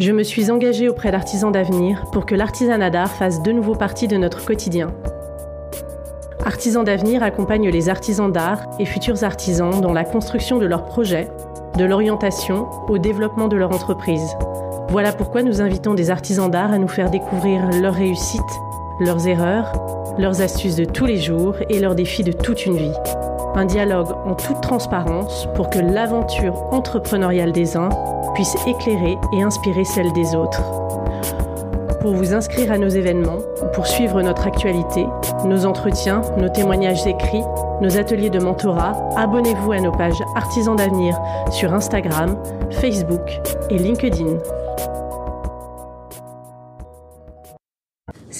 Je 0.00 0.12
me 0.12 0.22
suis 0.22 0.50
engagée 0.50 0.88
auprès 0.88 1.10
d'Artisans 1.10 1.52
d'avenir 1.52 2.06
pour 2.10 2.24
que 2.24 2.34
l'artisanat 2.34 2.88
d'art 2.88 3.10
fasse 3.10 3.42
de 3.42 3.52
nouveau 3.52 3.74
partie 3.74 4.08
de 4.08 4.16
notre 4.16 4.42
quotidien. 4.42 4.94
Artisans 6.42 6.82
d'avenir 6.82 7.22
accompagne 7.22 7.68
les 7.68 7.90
artisans 7.90 8.32
d'art 8.32 8.62
et 8.78 8.86
futurs 8.86 9.22
artisans 9.24 9.78
dans 9.82 9.92
la 9.92 10.04
construction 10.04 10.56
de 10.56 10.64
leurs 10.64 10.86
projets, 10.86 11.28
de 11.76 11.84
l'orientation 11.84 12.66
au 12.88 12.96
développement 12.96 13.46
de 13.46 13.58
leur 13.58 13.72
entreprise. 13.72 14.26
Voilà 14.88 15.12
pourquoi 15.12 15.42
nous 15.42 15.60
invitons 15.60 15.92
des 15.92 16.10
artisans 16.10 16.50
d'art 16.50 16.72
à 16.72 16.78
nous 16.78 16.88
faire 16.88 17.10
découvrir 17.10 17.68
leurs 17.82 17.92
réussites, 17.92 18.40
leurs 19.00 19.28
erreurs, 19.28 19.70
leurs 20.18 20.40
astuces 20.40 20.76
de 20.76 20.86
tous 20.86 21.04
les 21.04 21.18
jours 21.18 21.56
et 21.68 21.78
leurs 21.78 21.94
défis 21.94 22.24
de 22.24 22.32
toute 22.32 22.64
une 22.64 22.78
vie. 22.78 23.29
Un 23.54 23.64
dialogue 23.64 24.12
en 24.24 24.34
toute 24.34 24.60
transparence 24.60 25.48
pour 25.54 25.70
que 25.70 25.80
l'aventure 25.80 26.54
entrepreneuriale 26.72 27.52
des 27.52 27.76
uns 27.76 27.88
puisse 28.34 28.54
éclairer 28.66 29.18
et 29.32 29.42
inspirer 29.42 29.84
celle 29.84 30.12
des 30.12 30.34
autres. 30.36 30.62
Pour 32.00 32.14
vous 32.14 32.32
inscrire 32.32 32.72
à 32.72 32.78
nos 32.78 32.88
événements, 32.88 33.40
pour 33.74 33.86
suivre 33.86 34.22
notre 34.22 34.46
actualité, 34.46 35.04
nos 35.44 35.66
entretiens, 35.66 36.22
nos 36.38 36.48
témoignages 36.48 37.06
écrits, 37.06 37.44
nos 37.82 37.98
ateliers 37.98 38.30
de 38.30 38.38
mentorat, 38.38 38.96
abonnez-vous 39.16 39.72
à 39.72 39.80
nos 39.80 39.92
pages 39.92 40.22
Artisans 40.36 40.76
d'avenir 40.76 41.18
sur 41.50 41.74
Instagram, 41.74 42.36
Facebook 42.70 43.40
et 43.68 43.78
LinkedIn. 43.78 44.38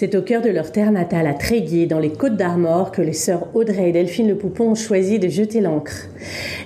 C'est 0.01 0.15
au 0.15 0.23
cœur 0.23 0.41
de 0.41 0.49
leur 0.49 0.73
terre 0.73 0.93
natale 0.93 1.27
à 1.27 1.35
Tréguier, 1.35 1.85
dans 1.85 1.99
les 1.99 2.09
Côtes 2.09 2.39
d'Armor, 2.39 2.91
que 2.91 3.03
les 3.03 3.13
sœurs 3.13 3.49
Audrey 3.53 3.91
et 3.91 3.93
Delphine 3.93 4.29
Le 4.29 4.35
Poupon 4.35 4.71
ont 4.71 4.75
choisi 4.75 5.19
de 5.19 5.29
jeter 5.29 5.61
l'encre. 5.61 6.09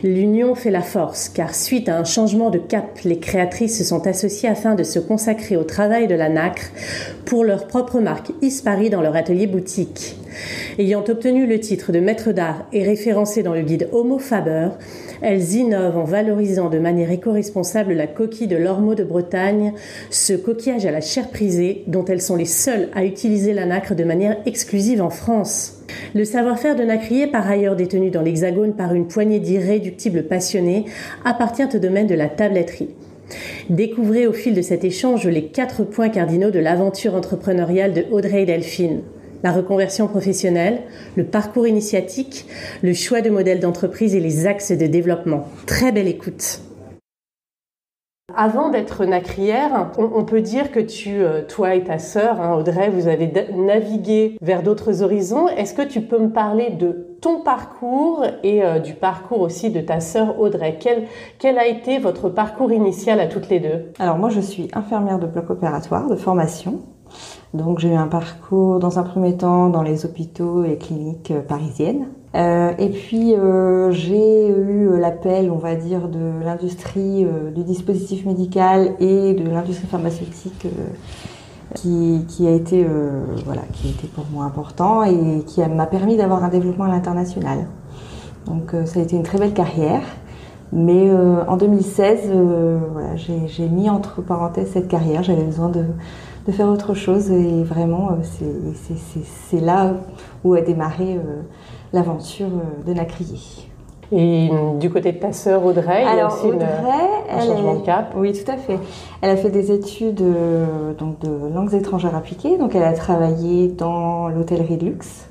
L'union 0.04 0.54
fait 0.54 0.70
la 0.70 0.82
force, 0.82 1.30
car 1.30 1.52
suite 1.52 1.88
à 1.88 1.98
un 1.98 2.04
changement 2.04 2.50
de 2.50 2.58
cap, 2.58 2.96
les 3.04 3.18
créatrices 3.18 3.76
se 3.76 3.82
sont 3.82 4.06
associées 4.06 4.48
afin 4.48 4.76
de 4.76 4.84
se 4.84 5.00
consacrer 5.00 5.56
au 5.56 5.64
travail 5.64 6.06
de 6.06 6.14
la 6.14 6.28
nacre 6.28 6.70
pour 7.24 7.42
leur 7.42 7.66
propre 7.66 7.98
marque 7.98 8.30
Ispari 8.40 8.88
dans 8.88 9.00
leur 9.00 9.16
atelier 9.16 9.48
boutique. 9.48 10.14
Ayant 10.78 11.02
obtenu 11.08 11.48
le 11.48 11.58
titre 11.58 11.90
de 11.90 11.98
maître 11.98 12.30
d'art 12.30 12.68
et 12.72 12.84
référencé 12.84 13.42
dans 13.42 13.54
le 13.54 13.62
guide 13.62 13.88
Homo 13.90 14.20
Faber, 14.20 14.68
elles 15.24 15.54
innovent 15.54 15.96
en 15.96 16.04
valorisant 16.04 16.68
de 16.68 16.78
manière 16.78 17.10
éco-responsable 17.10 17.94
la 17.94 18.06
coquille 18.06 18.46
de 18.46 18.56
l'ormeau 18.56 18.94
de 18.94 19.04
Bretagne, 19.04 19.72
ce 20.10 20.34
coquillage 20.34 20.84
à 20.84 20.90
la 20.90 21.00
chair 21.00 21.30
prisée 21.30 21.82
dont 21.86 22.04
elles 22.04 22.20
sont 22.20 22.36
les 22.36 22.44
seules 22.44 22.88
à 22.94 23.04
utiliser 23.04 23.54
la 23.54 23.64
nacre 23.64 23.94
de 23.94 24.04
manière 24.04 24.36
exclusive 24.44 25.00
en 25.00 25.08
France. 25.08 25.82
Le 26.14 26.24
savoir-faire 26.24 26.76
de 26.76 26.84
Nacrier, 26.84 27.26
par 27.26 27.50
ailleurs 27.50 27.74
détenu 27.74 28.10
dans 28.10 28.22
l'Hexagone 28.22 28.74
par 28.74 28.94
une 28.94 29.08
poignée 29.08 29.40
d'irréductibles 29.40 30.24
passionnés, 30.24 30.84
appartient 31.24 31.74
au 31.74 31.78
domaine 31.78 32.06
de 32.06 32.14
la 32.14 32.28
tabletterie. 32.28 32.90
Découvrez 33.70 34.26
au 34.26 34.32
fil 34.34 34.54
de 34.54 34.60
cet 34.62 34.84
échange 34.84 35.26
les 35.26 35.46
quatre 35.46 35.84
points 35.84 36.10
cardinaux 36.10 36.50
de 36.50 36.58
l'aventure 36.58 37.14
entrepreneuriale 37.14 37.94
de 37.94 38.04
Audrey 38.10 38.44
Delphine 38.44 39.00
la 39.44 39.52
reconversion 39.52 40.08
professionnelle, 40.08 40.80
le 41.14 41.24
parcours 41.24 41.68
initiatique, 41.68 42.46
le 42.82 42.94
choix 42.94 43.20
de 43.20 43.30
modèles 43.30 43.60
d'entreprise 43.60 44.16
et 44.16 44.20
les 44.20 44.46
axes 44.46 44.72
de 44.72 44.86
développement. 44.86 45.46
Très 45.66 45.92
belle 45.92 46.08
écoute. 46.08 46.60
Avant 48.34 48.70
d'être 48.70 49.04
nacrière, 49.04 49.90
on, 49.98 50.24
peut 50.24 50.40
dire 50.40 50.72
que 50.72 50.80
tu, 50.80 51.22
euh, 51.22 51.42
toi 51.46 51.74
et 51.74 51.84
ta 51.84 51.98
sœur, 51.98 52.40
hein, 52.40 52.56
Audrey, 52.56 52.88
vous 52.88 53.06
avez 53.06 53.30
navigué 53.54 54.38
vers 54.40 54.62
d'autres 54.62 55.02
horizons. 55.02 55.46
Est-ce 55.48 55.74
que 55.74 55.82
tu 55.82 56.00
peux 56.00 56.18
me 56.18 56.30
parler 56.30 56.70
de 56.70 57.16
ton 57.20 57.42
parcours 57.42 58.24
et 58.42 58.64
euh, 58.64 58.78
du 58.78 58.94
parcours 58.94 59.40
aussi 59.40 59.70
de 59.70 59.80
ta 59.80 60.00
sœur 60.00 60.40
Audrey? 60.40 60.78
Quel, 60.80 61.04
quel 61.38 61.58
a 61.58 61.66
été 61.66 61.98
votre 61.98 62.30
parcours 62.30 62.72
initial 62.72 63.20
à 63.20 63.26
toutes 63.26 63.50
les 63.50 63.60
deux? 63.60 63.92
Alors 63.98 64.16
moi, 64.16 64.30
je 64.30 64.40
suis 64.40 64.68
infirmière 64.72 65.18
de 65.18 65.26
bloc 65.26 65.50
opératoire 65.50 66.08
de 66.08 66.16
formation. 66.16 66.80
Donc 67.54 67.78
j'ai 67.78 67.90
eu 67.90 67.94
un 67.94 68.08
parcours 68.08 68.80
dans 68.80 68.98
un 68.98 69.04
premier 69.04 69.36
temps 69.36 69.68
dans 69.68 69.82
les 69.82 70.04
hôpitaux 70.04 70.64
et 70.64 70.76
cliniques 70.76 71.30
euh, 71.30 71.40
parisiennes. 71.40 72.08
Euh, 72.34 72.72
et 72.78 72.88
puis 72.88 73.32
euh, 73.34 73.92
j'ai 73.92 74.48
eu 74.48 74.98
l'appel, 74.98 75.52
on 75.52 75.58
va 75.58 75.76
dire, 75.76 76.08
de 76.08 76.44
l'industrie 76.44 77.24
du 77.54 77.62
dispositif 77.62 78.26
médical 78.26 78.94
et 78.98 79.34
de 79.34 79.48
l'industrie 79.48 79.86
pharmaceutique 79.86 80.66
qui, 81.76 82.46
a 82.46 82.50
été 82.50 82.84
voilà, 83.46 83.62
qui 83.72 83.86
a 83.86 83.90
été 83.90 84.08
pour 84.08 84.26
moi 84.32 84.44
important 84.44 85.04
et 85.04 85.44
qui 85.46 85.60
m'a 85.60 85.86
permis 85.86 86.16
d'avoir 86.16 86.42
un 86.42 86.48
développement 86.48 86.84
à 86.84 86.88
l'international. 86.88 87.66
Donc 88.46 88.74
ça 88.84 88.98
a 88.98 89.02
été 89.02 89.14
une 89.14 89.22
très 89.22 89.38
belle 89.38 89.54
carrière. 89.54 90.02
Mais 90.72 91.08
en 91.46 91.56
2016, 91.56 92.32
voilà, 92.92 93.14
j'ai 93.14 93.68
mis 93.68 93.88
entre 93.88 94.22
parenthèses 94.22 94.70
cette 94.72 94.88
carrière. 94.88 95.22
J'avais 95.22 95.44
besoin 95.44 95.68
de, 95.68 95.84
de 96.46 96.52
faire 96.52 96.68
autre 96.68 96.94
chose. 96.94 97.30
Et 97.30 97.62
vraiment, 97.62 98.10
euh, 98.12 98.72
c'est 99.48 99.60
là 99.60 99.94
où 100.42 100.54
a 100.54 100.60
démarré 100.60 101.14
euh, 101.14 101.42
l'aventure 101.92 102.46
euh, 102.46 102.86
de 102.86 102.94
Nacrier. 102.94 103.38
Et 104.12 104.50
du 104.78 104.90
côté 104.90 105.12
de 105.12 105.18
ta 105.18 105.32
sœur 105.32 105.64
Audrey, 105.64 106.04
il 106.04 106.18
y 106.18 106.20
a 106.20 106.28
aussi 106.28 106.46
un 106.52 107.40
changement 107.40 107.74
de 107.76 107.84
cap. 107.84 108.14
Oui, 108.16 108.32
tout 108.32 108.48
à 108.48 108.56
fait. 108.56 108.78
Elle 109.22 109.30
a 109.30 109.36
fait 109.36 109.48
des 109.48 109.72
études 109.72 110.22
donc 110.98 111.18
de 111.20 111.52
langues 111.52 111.74
étrangères 111.74 112.14
appliquées. 112.14 112.56
Donc, 112.58 112.76
elle 112.76 112.84
a 112.84 112.92
travaillé 112.92 113.68
dans 113.68 114.28
l'hôtellerie 114.28 114.76
de 114.76 114.84
luxe 114.84 115.26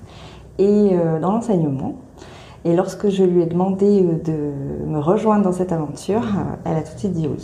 et 0.57 0.89
dans 1.21 1.31
l'enseignement. 1.31 1.95
Et 2.65 2.75
lorsque 2.75 3.09
je 3.09 3.23
lui 3.23 3.41
ai 3.41 3.45
demandé 3.45 4.01
euh, 4.01 4.13
de 4.23 4.87
me 4.87 4.99
rejoindre 4.99 5.43
dans 5.43 5.51
cette 5.51 5.71
aventure, 5.71 6.21
euh, 6.21 6.55
elle 6.65 6.77
a 6.77 6.81
tout 6.81 6.93
de 6.93 6.99
suite 6.99 7.11
dit 7.11 7.27
oui. 7.27 7.43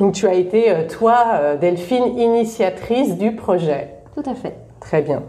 Donc 0.00 0.14
tu 0.14 0.26
as 0.26 0.34
été, 0.34 0.70
euh, 0.70 0.88
toi, 0.88 1.56
Delphine, 1.60 2.18
initiatrice 2.18 3.16
du 3.16 3.36
projet. 3.36 3.90
Tout 4.14 4.28
à 4.28 4.34
fait. 4.34 4.56
Très 4.80 5.02
bien. 5.02 5.22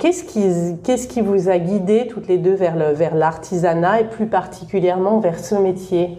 Qu'est-ce 0.00 0.24
qui, 0.24 0.42
qu'est-ce 0.82 1.06
qui 1.06 1.20
vous 1.20 1.48
a 1.48 1.58
guidé 1.58 2.06
toutes 2.08 2.26
les 2.26 2.38
deux 2.38 2.54
vers, 2.54 2.76
le, 2.76 2.92
vers 2.92 3.14
l'artisanat 3.14 4.00
et 4.00 4.04
plus 4.04 4.26
particulièrement 4.26 5.20
vers 5.20 5.38
ce 5.38 5.54
métier? 5.54 6.18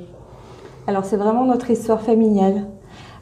Alors 0.87 1.03
c'est 1.03 1.17
vraiment 1.17 1.45
notre 1.45 1.71
histoire 1.71 2.01
familiale. 2.01 2.65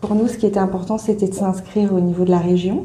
Pour 0.02 0.16
nous, 0.16 0.28
ce 0.28 0.38
qui 0.38 0.46
était 0.46 0.60
important, 0.60 0.98
c'était 0.98 1.30
de 1.30 1.34
s'inscrire 1.34 1.94
au 1.94 2.02
niveau 2.02 2.26
de 2.26 2.32
la 2.32 2.40
région 2.40 2.84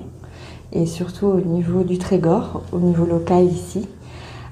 et 0.72 0.86
surtout 0.86 1.26
au 1.26 1.40
niveau 1.40 1.82
du 1.82 1.98
Trégor, 1.98 2.62
au 2.72 2.78
niveau 2.78 3.04
local 3.04 3.44
ici. 3.44 3.88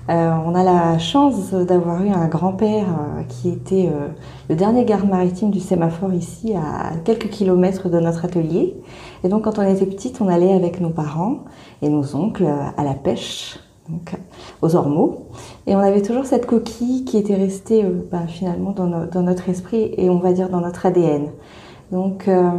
Euh, 0.09 0.31
on 0.47 0.55
a 0.55 0.63
la 0.63 0.99
chance 0.99 1.51
d'avoir 1.53 2.03
eu 2.05 2.11
un 2.11 2.29
grand-père 2.29 2.87
euh, 2.87 3.23
qui 3.25 3.49
était 3.49 3.89
euh, 3.93 4.07
le 4.49 4.55
dernier 4.55 4.85
garde 4.85 5.09
maritime 5.09 5.51
du 5.51 5.59
sémaphore 5.59 6.15
ici, 6.15 6.55
à 6.55 6.93
quelques 7.05 7.29
kilomètres 7.29 7.89
de 7.89 7.99
notre 7.99 8.25
atelier. 8.25 8.77
Et 9.25 9.29
donc, 9.29 9.43
quand 9.45 9.59
on 9.59 9.63
était 9.63 9.87
petite, 9.87 10.21
on 10.21 10.29
allait 10.29 10.53
avec 10.53 10.81
nos 10.81 10.91
parents 10.91 11.39
et 11.83 11.89
nos 11.89 12.15
oncles 12.15 12.47
à 12.77 12.85
la 12.85 12.95
pêche, 12.95 13.59
donc 13.89 14.15
aux 14.63 14.77
ormeaux. 14.77 15.27
Et 15.67 15.75
on 15.75 15.81
avait 15.81 16.03
toujours 16.03 16.25
cette 16.25 16.47
coquille 16.47 17.05
qui 17.05 17.19
était 17.19 17.35
restée 17.35 17.83
ben, 17.83 18.29
finalement 18.29 18.71
dans, 18.71 19.23
notre 19.23 19.49
esprit 19.49 19.93
et 19.97 20.09
on 20.09 20.19
va 20.19 20.33
dire 20.33 20.49
dans 20.49 20.61
notre 20.61 20.87
ADN. 20.87 21.31
Donc, 21.93 22.27
euh, 22.27 22.51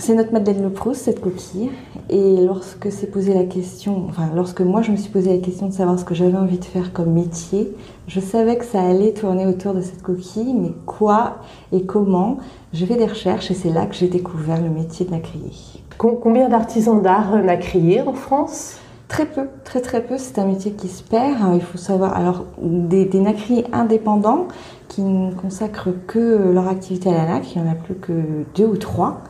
c'est 0.00 0.14
notre 0.14 0.32
Madeleine 0.32 0.62
Le 0.62 0.70
Proust, 0.70 1.02
cette 1.02 1.20
coquille. 1.20 1.70
Et 2.10 2.44
lorsque 2.44 2.90
s'est 2.90 3.06
posé 3.06 3.34
la 3.34 3.44
question, 3.44 4.06
enfin, 4.08 4.30
lorsque 4.34 4.62
moi 4.62 4.82
je 4.82 4.90
me 4.90 4.96
suis 4.96 5.10
posé 5.10 5.30
la 5.30 5.38
question 5.38 5.68
de 5.68 5.72
savoir 5.72 5.98
ce 5.98 6.04
que 6.04 6.14
j'avais 6.14 6.36
envie 6.36 6.58
de 6.58 6.64
faire 6.64 6.92
comme 6.92 7.12
métier, 7.12 7.72
je 8.08 8.18
savais 8.18 8.56
que 8.56 8.64
ça 8.64 8.80
allait 8.80 9.12
tourner 9.12 9.46
autour 9.46 9.74
de 9.74 9.80
cette 9.80 10.02
coquille, 10.02 10.54
mais 10.54 10.72
quoi 10.86 11.36
et 11.70 11.82
comment 11.82 12.38
J'ai 12.72 12.86
fait 12.86 12.96
des 12.96 13.06
recherches 13.06 13.50
et 13.50 13.54
c'est 13.54 13.70
là 13.70 13.86
que 13.86 13.94
j'ai 13.94 14.08
découvert 14.08 14.60
le 14.60 14.70
métier 14.70 15.06
de 15.06 15.10
nacrier. 15.10 15.52
Combien 15.98 16.48
d'artisans 16.48 17.02
d'art 17.02 17.36
nacrier 17.42 18.00
en 18.02 18.14
France? 18.14 18.76
Très 19.08 19.26
peu, 19.26 19.48
très 19.64 19.80
très 19.80 20.02
peu. 20.02 20.16
C'est 20.18 20.38
un 20.38 20.44
métier 20.44 20.72
qui 20.72 20.88
se 20.88 21.02
perd. 21.02 21.38
Il 21.54 21.62
faut 21.62 21.78
savoir, 21.78 22.14
alors 22.14 22.44
des, 22.60 23.04
des 23.04 23.20
nacris 23.20 23.64
indépendants 23.72 24.48
qui 24.88 25.02
ne 25.02 25.32
consacrent 25.32 25.90
que 26.06 26.50
leur 26.52 26.68
activité 26.68 27.10
à 27.10 27.14
la 27.14 27.26
nacre, 27.26 27.48
il 27.54 27.62
n'y 27.62 27.68
en 27.68 27.72
a 27.72 27.74
plus 27.74 27.94
que 27.94 28.12
deux 28.54 28.66
ou 28.66 28.76
trois 28.76 29.22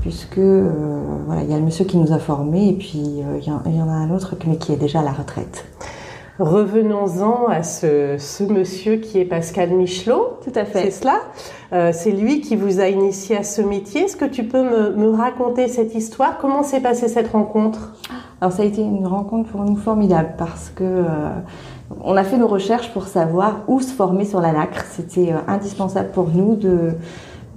puisque 0.00 0.38
euh, 0.38 0.70
voilà, 1.26 1.42
il 1.42 1.50
y 1.50 1.54
a 1.54 1.58
le 1.58 1.64
monsieur 1.64 1.84
qui 1.84 1.96
nous 1.96 2.12
a 2.12 2.18
formés 2.18 2.68
et 2.68 2.72
puis 2.72 3.22
euh, 3.22 3.38
il 3.40 3.74
y, 3.76 3.82
en 3.82 3.88
a 3.88 3.92
un 3.92 4.10
autre 4.10 4.36
mais 4.46 4.56
qui 4.56 4.72
est 4.72 4.76
déjà 4.76 5.00
à 5.00 5.02
la 5.02 5.12
retraite. 5.12 5.64
Revenons-en 6.38 7.48
à 7.48 7.64
ce, 7.64 8.44
monsieur 8.44 8.96
qui 8.96 9.18
est 9.18 9.24
Pascal 9.24 9.70
Michelot. 9.70 10.38
Tout 10.44 10.52
à 10.54 10.64
fait. 10.64 10.84
C'est 10.84 11.02
cela. 11.02 11.20
Euh, 11.72 11.90
c'est 11.92 12.12
lui 12.12 12.40
qui 12.40 12.54
vous 12.54 12.78
a 12.78 12.86
initié 12.86 13.36
à 13.36 13.42
ce 13.42 13.60
métier. 13.60 14.02
Est-ce 14.02 14.16
que 14.16 14.24
tu 14.24 14.44
peux 14.44 14.62
me, 14.62 15.10
raconter 15.10 15.66
cette 15.66 15.96
histoire? 15.96 16.38
Comment 16.38 16.62
s'est 16.62 16.80
passée 16.80 17.08
cette 17.08 17.32
rencontre? 17.32 17.92
Alors 18.40 18.52
ça 18.52 18.62
a 18.62 18.66
été 18.66 18.82
une 18.82 19.08
rencontre 19.08 19.50
pour 19.50 19.64
nous 19.64 19.74
formidable 19.74 20.34
parce 20.38 20.70
que 20.70 21.02
on 22.02 22.16
a 22.16 22.24
fait 22.24 22.36
nos 22.36 22.48
recherches 22.48 22.92
pour 22.92 23.06
savoir 23.06 23.62
où 23.68 23.80
se 23.80 23.92
former 23.92 24.24
sur 24.24 24.40
la 24.40 24.52
nacre. 24.52 24.84
C'était 24.90 25.34
indispensable 25.46 26.10
pour 26.10 26.28
nous 26.28 26.56
de 26.56 26.92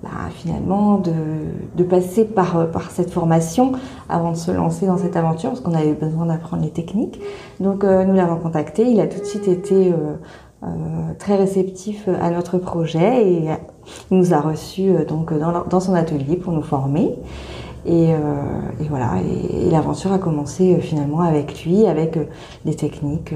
bah, 0.04 0.10
finalement 0.34 0.98
de, 0.98 1.84
passer 1.84 2.26
par, 2.26 2.72
par 2.72 2.90
cette 2.90 3.12
formation 3.12 3.74
avant 4.10 4.32
de 4.32 4.38
se 4.38 4.50
lancer 4.50 4.88
dans 4.88 4.98
cette 4.98 5.16
aventure 5.16 5.52
parce 5.52 5.62
qu'on 5.62 5.76
avait 5.76 5.94
besoin 5.94 6.26
d'apprendre 6.26 6.64
les 6.64 6.72
techniques. 6.72 7.20
Donc 7.60 7.84
euh, 7.84 8.04
nous 8.04 8.14
l'avons 8.16 8.38
contacté, 8.38 8.84
il 8.84 9.00
a 9.00 9.06
tout 9.06 9.20
de 9.20 9.26
suite 9.26 9.48
été 9.48 9.92
euh, 9.92 10.16
euh, 10.64 10.68
très 11.20 11.36
réceptif 11.36 12.08
à 12.08 12.32
notre 12.32 12.58
projet 12.58 13.28
et 13.28 13.50
il 14.10 14.18
nous 14.18 14.34
a 14.34 14.42
reçus 14.42 14.92
donc 15.08 15.34
dans, 15.38 15.80
son 15.80 15.94
atelier 15.94 16.36
pour 16.36 16.54
nous 16.54 16.64
former. 16.64 17.16
Et, 17.86 18.10
et 18.12 18.88
voilà, 18.90 19.14
et, 19.22 19.70
l'aventure 19.72 20.12
a 20.14 20.20
commencé 20.20 20.80
finalement 20.82 21.22
avec 21.22 21.66
lui, 21.66 21.88
avec 21.88 22.18
des 22.64 22.76
techniques 22.76 23.34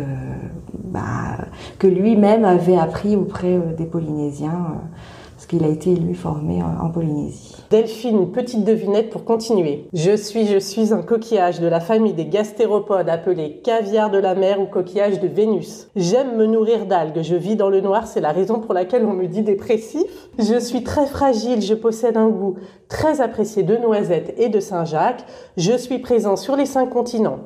bah, 0.83 1.37
que 1.79 1.87
lui-même 1.87 2.45
avait 2.45 2.77
appris 2.77 3.15
auprès 3.15 3.59
des 3.77 3.85
Polynésiens 3.85 4.81
qu'il 5.47 5.63
a 5.63 5.67
été 5.67 5.95
lui 5.95 6.15
formé 6.15 6.61
en, 6.63 6.89
Polynésie. 6.89 7.54
Delphine, 7.71 8.17
une 8.17 8.31
petite 8.31 8.63
devinette 8.63 9.09
pour 9.09 9.25
continuer. 9.25 9.87
Je 9.91 10.15
suis, 10.15 10.45
je 10.45 10.59
suis 10.59 10.93
un 10.93 11.01
coquillage 11.01 11.59
de 11.59 11.67
la 11.67 11.79
famille 11.79 12.13
des 12.13 12.27
gastéropodes 12.27 13.09
appelé 13.09 13.59
caviar 13.63 14.11
de 14.11 14.19
la 14.19 14.35
mer 14.35 14.61
ou 14.61 14.67
coquillage 14.67 15.19
de 15.19 15.27
Vénus. 15.27 15.87
J'aime 15.95 16.37
me 16.37 16.45
nourrir 16.45 16.85
d'algues, 16.85 17.23
je 17.23 17.35
vis 17.35 17.55
dans 17.55 17.69
le 17.69 17.81
noir, 17.81 18.05
c'est 18.05 18.21
la 18.21 18.31
raison 18.31 18.59
pour 18.59 18.75
laquelle 18.75 19.03
on 19.03 19.13
me 19.13 19.25
dit 19.25 19.41
dépressif. 19.41 20.29
Je 20.37 20.59
suis 20.59 20.83
très 20.83 21.07
fragile, 21.07 21.61
je 21.61 21.73
possède 21.73 22.17
un 22.17 22.29
goût 22.29 22.55
très 22.87 23.19
apprécié 23.19 23.63
de 23.63 23.77
noisettes 23.77 24.35
et 24.37 24.49
de 24.49 24.59
Saint-Jacques. 24.59 25.25
Je 25.57 25.75
suis 25.75 25.97
présent 25.97 26.35
sur 26.35 26.55
les 26.55 26.67
cinq 26.67 26.91
continents. 26.91 27.39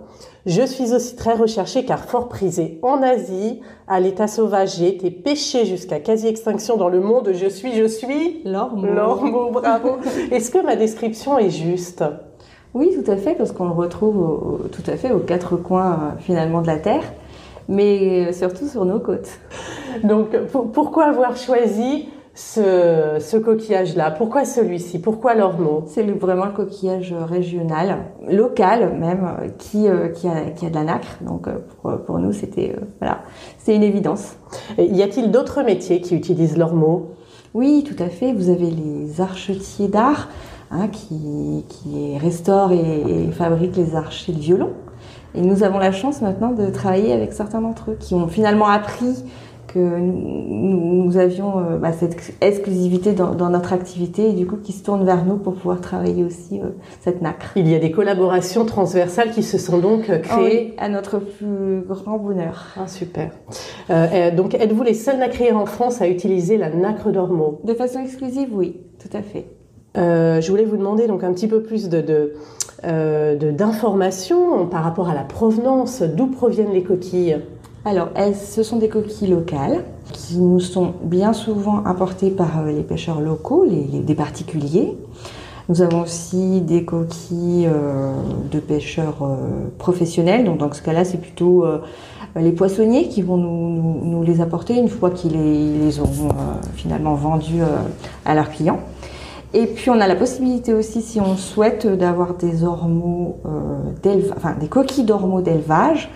Je 0.50 0.63
suis 0.66 0.96
aussi 0.96 1.16
très 1.16 1.36
recherché 1.36 1.86
car 1.86 2.06
fort 2.06 2.28
prisé 2.28 2.80
en 2.81 3.04
Asie, 3.04 3.60
à 3.88 4.00
l'état 4.00 4.25
sauvage. 4.25 4.78
J'ai 4.78 4.88
été 4.88 5.12
pêché 5.12 5.63
jusqu'à 5.68 6.00
quasi-extinction 6.00 6.75
dans 6.75 6.90
le 6.90 7.01
monde. 7.01 7.34
Je 7.36 7.46
suis, 7.46 7.75
je 7.75 7.86
suis... 7.86 8.42
L'ormeau. 8.46 8.88
L'ormeau, 8.88 9.51
bravo. 9.54 9.98
Est-ce 10.31 10.50
que 10.50 10.66
ma 10.66 10.75
description 10.75 11.38
est 11.38 11.51
juste? 11.51 12.04
Oui, 12.74 12.90
tout 12.96 13.12
à 13.12 13.16
fait, 13.16 13.36
parce 13.36 13.51
qu'on 13.51 13.66
le 13.66 13.74
retrouve 13.74 14.68
tout 14.72 14.81
à 14.90 14.98
fait 14.98 15.12
aux 15.12 15.19
quatre 15.19 15.56
coins 15.56 15.92
euh, 15.92 16.19
finalement 16.19 16.63
de 16.63 16.68
la 16.68 16.78
Terre, 16.78 17.04
mais 17.68 18.30
euh, 18.30 18.31
surtout 18.34 18.68
sur 18.68 18.86
nos 18.86 19.00
côtes. 19.00 19.30
Donc, 20.04 20.36
pourquoi 20.74 21.06
avoir 21.06 21.38
choisi 21.38 22.10
ce, 22.39 23.38
coquillage-là? 23.38 24.12
Pourquoi 24.12 24.45
celui-ci? 24.45 25.00
Pourquoi 25.00 25.36
l'ormeau 25.36 25.83
C'est 25.88 26.03
vraiment 26.03 26.45
le 26.45 26.53
coquillage 26.53 27.13
régional, 27.13 27.97
local 28.30 28.97
même, 28.97 29.51
qui, 29.57 29.88
euh, 29.88 30.07
qui, 30.07 30.27
a, 30.27 30.50
qui 30.51 30.65
a 30.65 30.69
de 30.69 30.75
la 30.75 30.83
nacre. 30.83 31.18
Donc 31.21 31.47
euh, 31.47 31.57
pour, 31.81 31.97
pour 32.06 32.19
nous, 32.19 32.31
c'était 32.31 32.75
euh, 32.77 32.86
voilà, 33.00 33.19
c'est 33.57 33.75
une 33.75 33.83
évidence. 33.83 34.38
y 34.77 35.03
a-t-il 35.03 35.31
d'autres 35.31 35.63
métiers 35.63 36.00
qui 36.00 36.15
utilisent 36.15 36.57
l'ormeau 36.57 37.12
Oui, 37.53 37.83
tout 37.86 38.01
à 38.01 38.07
fait. 38.07 38.31
Vous 38.31 38.50
avez 38.50 38.71
les 38.71 39.19
archetiers 39.19 39.89
d'art 39.89 40.30
hein, 40.71 40.88
qui, 40.88 41.65
qui 41.68 42.18
restaurent 42.18 42.71
et, 42.71 43.25
et 43.27 43.31
fabriquent 43.31 43.75
les 43.75 43.95
archets 43.95 44.31
de 44.31 44.39
violon. 44.39 44.71
Et 45.35 45.42
nous 45.42 45.63
avons 45.63 45.77
la 45.77 45.92
chance 45.92 46.21
maintenant 46.21 46.51
de 46.51 46.69
travailler 46.69 47.12
avec 47.13 47.33
certains 47.33 47.62
d'entre 47.62 47.92
eux 47.92 47.97
qui 48.00 48.15
ont 48.15 48.27
finalement 48.27 48.68
appris 48.68 49.24
que 49.74 49.80
nous, 49.80 51.18
avions 51.18 51.60
euh, 51.60 51.77
bah, 51.77 51.92
cette 51.92 52.33
exclusivité 52.42 53.13
dans, 53.13 53.50
notre 53.50 53.74
activité 53.74 54.30
et 54.30 54.33
du 54.33 54.45
coup 54.45 54.57
qui 54.57 54.74
se 54.74 54.83
tournent 54.83 55.06
vers 55.06 55.25
nous 55.25 55.38
pour 55.38 55.54
pouvoir 55.54 55.81
travailler 55.81 56.24
aussi 56.24 56.60
euh, 56.60 56.69
cette 57.01 57.21
nacre. 57.21 57.51
Il 57.56 57.68
y 57.68 57.75
a 57.75 57.80
des 57.80 57.92
collaborations 57.92 58.66
transversales 58.66 59.31
qui 59.31 59.44
se 59.44 59.57
sont 59.57 59.77
donc 59.77 60.10
euh, 60.10 60.19
créées. 60.19 60.74
à 60.77 60.89
notre 60.89 61.19
plus 61.19 61.81
grand 61.88 62.18
bonheur. 62.18 62.68
Ah, 62.77 62.88
super. 62.88 63.31
donc 64.36 64.56
êtes-vous 64.56 64.83
les 64.83 64.94
seuls 64.94 65.19
nacriers 65.19 65.51
en 65.51 65.66
France 65.66 66.01
à 66.01 66.07
utiliser 66.07 66.57
la 66.57 66.69
nacre 66.69 67.12
d'ormeau 67.12 67.62
De 67.63 67.74
façon 67.74 68.00
exclusive, 68.01 68.50
oui, 68.51 68.77
tout 69.00 69.16
à 69.16 69.21
fait. 69.21 69.45
je 69.95 70.50
voulais 70.50 70.66
vous 70.66 70.77
demander 70.77 71.07
donc 71.07 71.24
un 71.24 71.33
petit 71.33 71.48
peu 71.48 71.62
plus 71.62 71.89
de, 71.89 72.33
d'informations 73.51 74.66
par 74.68 74.83
rapport 74.83 75.10
à 75.10 75.13
la 75.13 75.24
provenance, 75.24 76.01
d'où 76.01 76.27
proviennent 76.27 76.74
les 76.74 76.83
coquilles? 76.83 77.39
Alors, 77.86 78.10
ce 78.34 78.62
sont 78.62 78.78
des 78.78 78.90
coquilles 78.90 79.30
locales 79.30 79.86
qui 80.12 80.38
nous 80.38 80.60
sont 80.60 80.94
bien 81.02 81.31
souvent 81.31 81.86
importées 81.86 82.30
par 82.30 82.60
euh, 82.60 82.72
les 82.72 82.84
pêcheurs 82.84 83.22
locaux, 83.22 83.64
les, 83.64 84.00
des 84.00 84.16
particuliers. 84.16 84.98
Nous 85.70 85.81
avons 85.81 86.02
aussi 86.02 86.62
des 86.62 86.84
coquilles 86.84 87.68
euh, 87.68 88.12
de 88.52 88.60
pêcheurs 88.60 89.20
euh, 89.22 89.70
professionnels. 89.78 90.44
Donc, 90.44 90.58
dans 90.58 90.74
ce 90.74 90.81
cas-là, 90.81 91.06
c'est 91.06 91.20
plutôt 91.22 91.66
les 92.36 92.52
poissonniers 92.52 93.08
qui 93.08 93.22
vont 93.22 93.38
nous, 93.38 94.24
les 94.24 94.42
apporter 94.42 94.76
une 94.76 94.90
fois 94.90 95.10
qu'ils 95.10 95.34
les, 95.34 96.00
auront 96.00 96.30
finalement 96.76 97.16
vendus 97.16 97.62
à 98.26 98.36
leurs 98.36 98.50
clients. 98.50 98.80
Et 99.54 99.66
puis 99.66 99.90
on 99.90 100.00
a 100.00 100.08
la 100.08 100.16
possibilité 100.16 100.76
aussi, 100.76 101.02
si 101.02 101.20
on 101.20 101.36
souhaite, 101.36 101.88
d'avoir 101.88 102.36
des 102.36 102.64
ormeaux 102.64 103.38
des 104.04 104.68
coquilles 104.68 105.06
d'ormeaux 105.06 105.42
d'élevage 105.42 106.12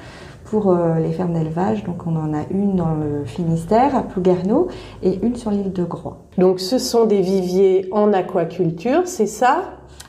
pour 0.54 0.70
euh, 0.70 1.00
les 1.00 1.12
fermes 1.12 1.34
d'élevage. 1.34 1.84
Donc 1.84 2.06
on 2.06 2.16
en 2.16 2.32
a 2.32 2.44
une 2.52 2.76
dans 2.76 2.94
le 2.94 3.26
Finistère, 3.26 3.96
à 3.96 4.04
Plouguerneau, 4.04 4.68
et 5.02 5.20
une 5.26 5.36
sur 5.36 5.50
l'île 5.50 5.74
de 5.74 5.84
Groix. 5.84 6.20
Donc 6.38 6.60
ce 6.60 6.78
sont 6.78 7.06
des 7.06 7.22
viviers 7.22 7.90
en 7.92 8.14
aquaculture, 8.14 9.02
c'est 9.06 9.26
ça? 9.26 9.64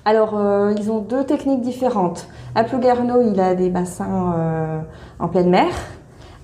Alors, 0.05 0.37
euh, 0.37 0.75
ils 0.79 0.91
ont 0.91 0.99
deux 0.99 1.25
techniques 1.25 1.62
différentes. 1.62 2.29
À 2.55 2.62
Plouguerneau, 2.62 3.23
il 3.23 3.41
a 3.41 3.55
des 3.55 3.70
bassins 3.70 4.35
euh, 4.37 4.81
en 5.19 5.29
pleine 5.29 5.48
mer, 5.48 5.70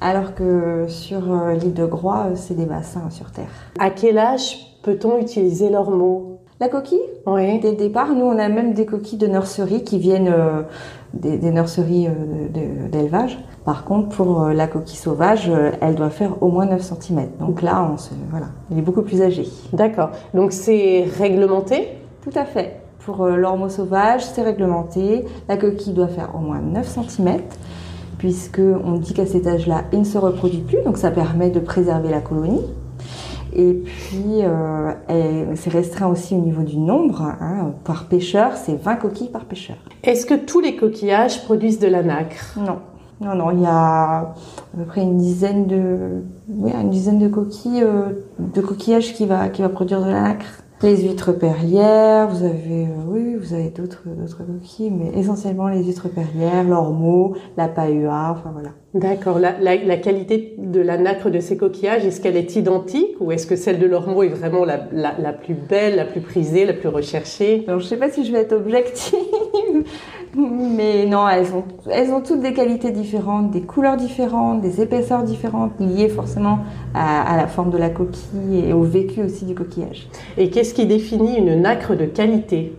alors 0.00 0.35
que 0.35 0.87
sur 0.88 1.21
l'île 1.50 1.75
de 1.75 1.85
Groix, 1.85 2.28
c'est 2.37 2.54
des 2.54 2.64
bassins 2.64 3.11
sur 3.11 3.30
terre. 3.30 3.52
À 3.78 3.90
quel 3.90 4.16
âge 4.16 4.78
peut-on 4.83 5.19
utiliser 5.19 5.69
l'ormeau 5.69 6.39
La 6.61 6.69
coquille 6.69 7.00
Oui. 7.26 7.59
Dès 7.61 7.71
le 7.71 7.76
départ, 7.76 8.14
nous, 8.14 8.25
on 8.25 8.38
a 8.38 8.49
même 8.49 8.75
des 8.75 8.87
coquilles 8.87 9.19
de 9.19 9.26
nurserie 9.26 9.83
qui 9.83 9.99
viennent 9.99 10.33
des, 11.14 11.38
des, 11.38 11.50
nurseries 11.50 12.09
d'élevage. 12.93 13.38
Par 13.64 13.85
contre, 13.85 14.09
pour 14.09 14.43
euh, 14.43 14.52
la 14.52 14.67
coquille 14.67 14.97
sauvage, 14.97 15.50
euh, 15.50 15.71
elle 15.83 15.95
doit 15.95 16.11
faire 16.11 16.43
au 16.43 16.49
moins 16.49 16.67
9 16.67 16.81
cm. 16.81 17.29
Donc 17.38 17.61
là, 17.61 17.88
on 17.93 17.99
se, 17.99 18.11
voilà, 18.31 18.47
elle 18.71 18.79
est 18.79 18.83
beaucoup 18.83 19.02
plus 19.02 19.21
âgée. 19.21 19.47
D'accord. 19.73 20.11
Donc 20.33 20.52
c'est 20.52 21.05
réglementé? 21.19 21.88
Tout 22.23 22.37
à 22.37 22.45
fait. 22.45 22.81
Pour 23.00 23.23
euh, 23.23 23.37
l'ormeau 23.37 23.69
sauvage, 23.69 24.25
c'est 24.25 24.43
réglementé. 24.43 25.26
La 25.49 25.57
coquille 25.57 25.93
doit 25.93 26.09
faire 26.09 26.31
au 26.35 26.38
moins 26.38 26.61
9 26.61 26.87
cm, 26.87 27.40
puisqu'on 28.17 28.93
dit 28.95 29.12
qu'à 29.12 29.26
cet 29.26 29.47
âge-là, 29.47 29.85
il 29.93 30.00
ne 30.00 30.05
se 30.05 30.17
reproduit 30.17 30.62
plus, 30.62 30.83
donc 30.83 30.97
ça 30.97 31.11
permet 31.11 31.50
de 31.50 31.61
préserver 31.61 32.11
la 32.11 32.21
colonie. 32.21 32.64
Et 33.61 33.75
puis, 33.75 34.43
c'est 35.55 35.71
restreint 35.71 36.09
aussi 36.09 36.35
au 36.35 36.40
niveau 36.40 36.62
du 36.62 36.79
nombre. 36.79 37.21
Hein. 37.23 37.73
Par 37.85 38.07
pêcheur, 38.07 38.52
c'est 38.57 38.75
20 38.75 38.97
coquilles 38.97 39.29
par 39.29 39.45
pêcheur. 39.45 39.76
Est-ce 40.02 40.25
que 40.25 40.35
tous 40.35 40.61
les 40.61 40.76
coquillages 40.76 41.45
produisent 41.45 41.79
de 41.79 41.88
la 41.88 42.02
nacre? 42.02 42.59
Non. 42.59 42.79
Non, 43.21 43.35
non, 43.35 43.50
il 43.50 43.61
y 43.61 43.67
a 43.67 44.21
à 44.21 44.35
peu 44.76 44.85
près 44.85 45.02
une 45.02 45.19
dizaine 45.19 45.67
de, 45.67 46.23
oui, 46.49 46.73
une 46.73 46.88
dizaine 46.88 47.19
de 47.19 47.29
coquilles, 47.29 47.83
euh, 47.83 48.25
de 48.38 48.62
coquillages 48.62 49.12
qui 49.12 49.26
va, 49.26 49.50
qui 49.50 49.61
va 49.61 49.69
produire 49.69 50.00
de 50.00 50.11
la 50.11 50.23
nacre. 50.23 50.60
Les 50.82 50.96
huîtres 51.02 51.32
perlières, 51.32 52.28
vous 52.28 52.42
avez, 52.42 52.84
euh, 52.84 53.04
oui, 53.06 53.34
vous 53.34 53.52
avez 53.52 53.68
d'autres, 53.68 54.02
d'autres 54.06 54.38
coquilles, 54.38 54.90
mais 54.90 55.18
essentiellement 55.20 55.68
les 55.68 55.84
huîtres 55.84 56.08
perlières, 56.08 56.64
l'ormeau, 56.64 57.37
la 57.58 57.68
paua, 57.68 58.30
enfin 58.30 58.50
voilà. 58.50 58.70
D'accord. 58.94 59.38
La, 59.38 59.60
la, 59.60 59.76
la, 59.76 59.96
qualité 59.99 60.54
de 60.56 60.80
la 60.80 60.96
nacre 60.96 61.30
de 61.30 61.38
ces 61.38 61.58
coquillages, 61.58 62.06
est-ce 62.06 62.20
qu'elle 62.22 62.37
est 62.37 62.56
identique 62.56 63.14
ou 63.20 63.30
est-ce 63.30 63.46
que 63.46 63.56
celle 63.56 63.78
de 63.78 63.87
l'ormeau 63.87 64.22
est 64.22 64.28
vraiment 64.28 64.64
la, 64.64 64.88
la, 64.90 65.14
la, 65.18 65.32
plus 65.34 65.54
belle, 65.54 65.96
la 65.96 66.06
plus 66.06 66.22
prisée, 66.22 66.64
la 66.64 66.72
plus 66.72 66.88
recherchée? 66.88 67.62
Alors, 67.68 67.80
je 67.80 67.84
sais 67.84 67.99
pas 67.99 68.10
si 68.10 68.25
je 68.25 68.32
vais 68.32 68.38
être 68.40 68.54
objective, 68.54 69.18
mais 70.37 71.07
non, 71.07 71.29
elles 71.29 71.53
ont, 71.55 71.65
elles 71.91 72.11
ont 72.11 72.21
toutes 72.21 72.41
des 72.41 72.53
qualités 72.53 72.91
différentes, 72.91 73.50
des 73.50 73.62
couleurs 73.62 73.97
différentes, 73.97 74.61
des 74.61 74.81
épaisseurs 74.81 75.23
différentes, 75.23 75.73
liées 75.81 76.09
forcément 76.09 76.61
à, 76.95 77.33
à 77.33 77.37
la 77.37 77.47
forme 77.47 77.71
de 77.71 77.79
la 77.79 77.91
coquille 77.91 78.65
et 78.67 78.73
au 78.73 78.83
vécu 78.83 79.23
aussi 79.23 79.45
du 79.45 79.55
coquillage. 79.55 80.09
Et 80.37 80.50
qu'est-ce 80.50 80.75
qui 80.75 80.87
définit 80.87 81.37
une 81.39 81.61
nacre 81.61 81.97
de 81.97 82.05
qualité? 82.05 82.75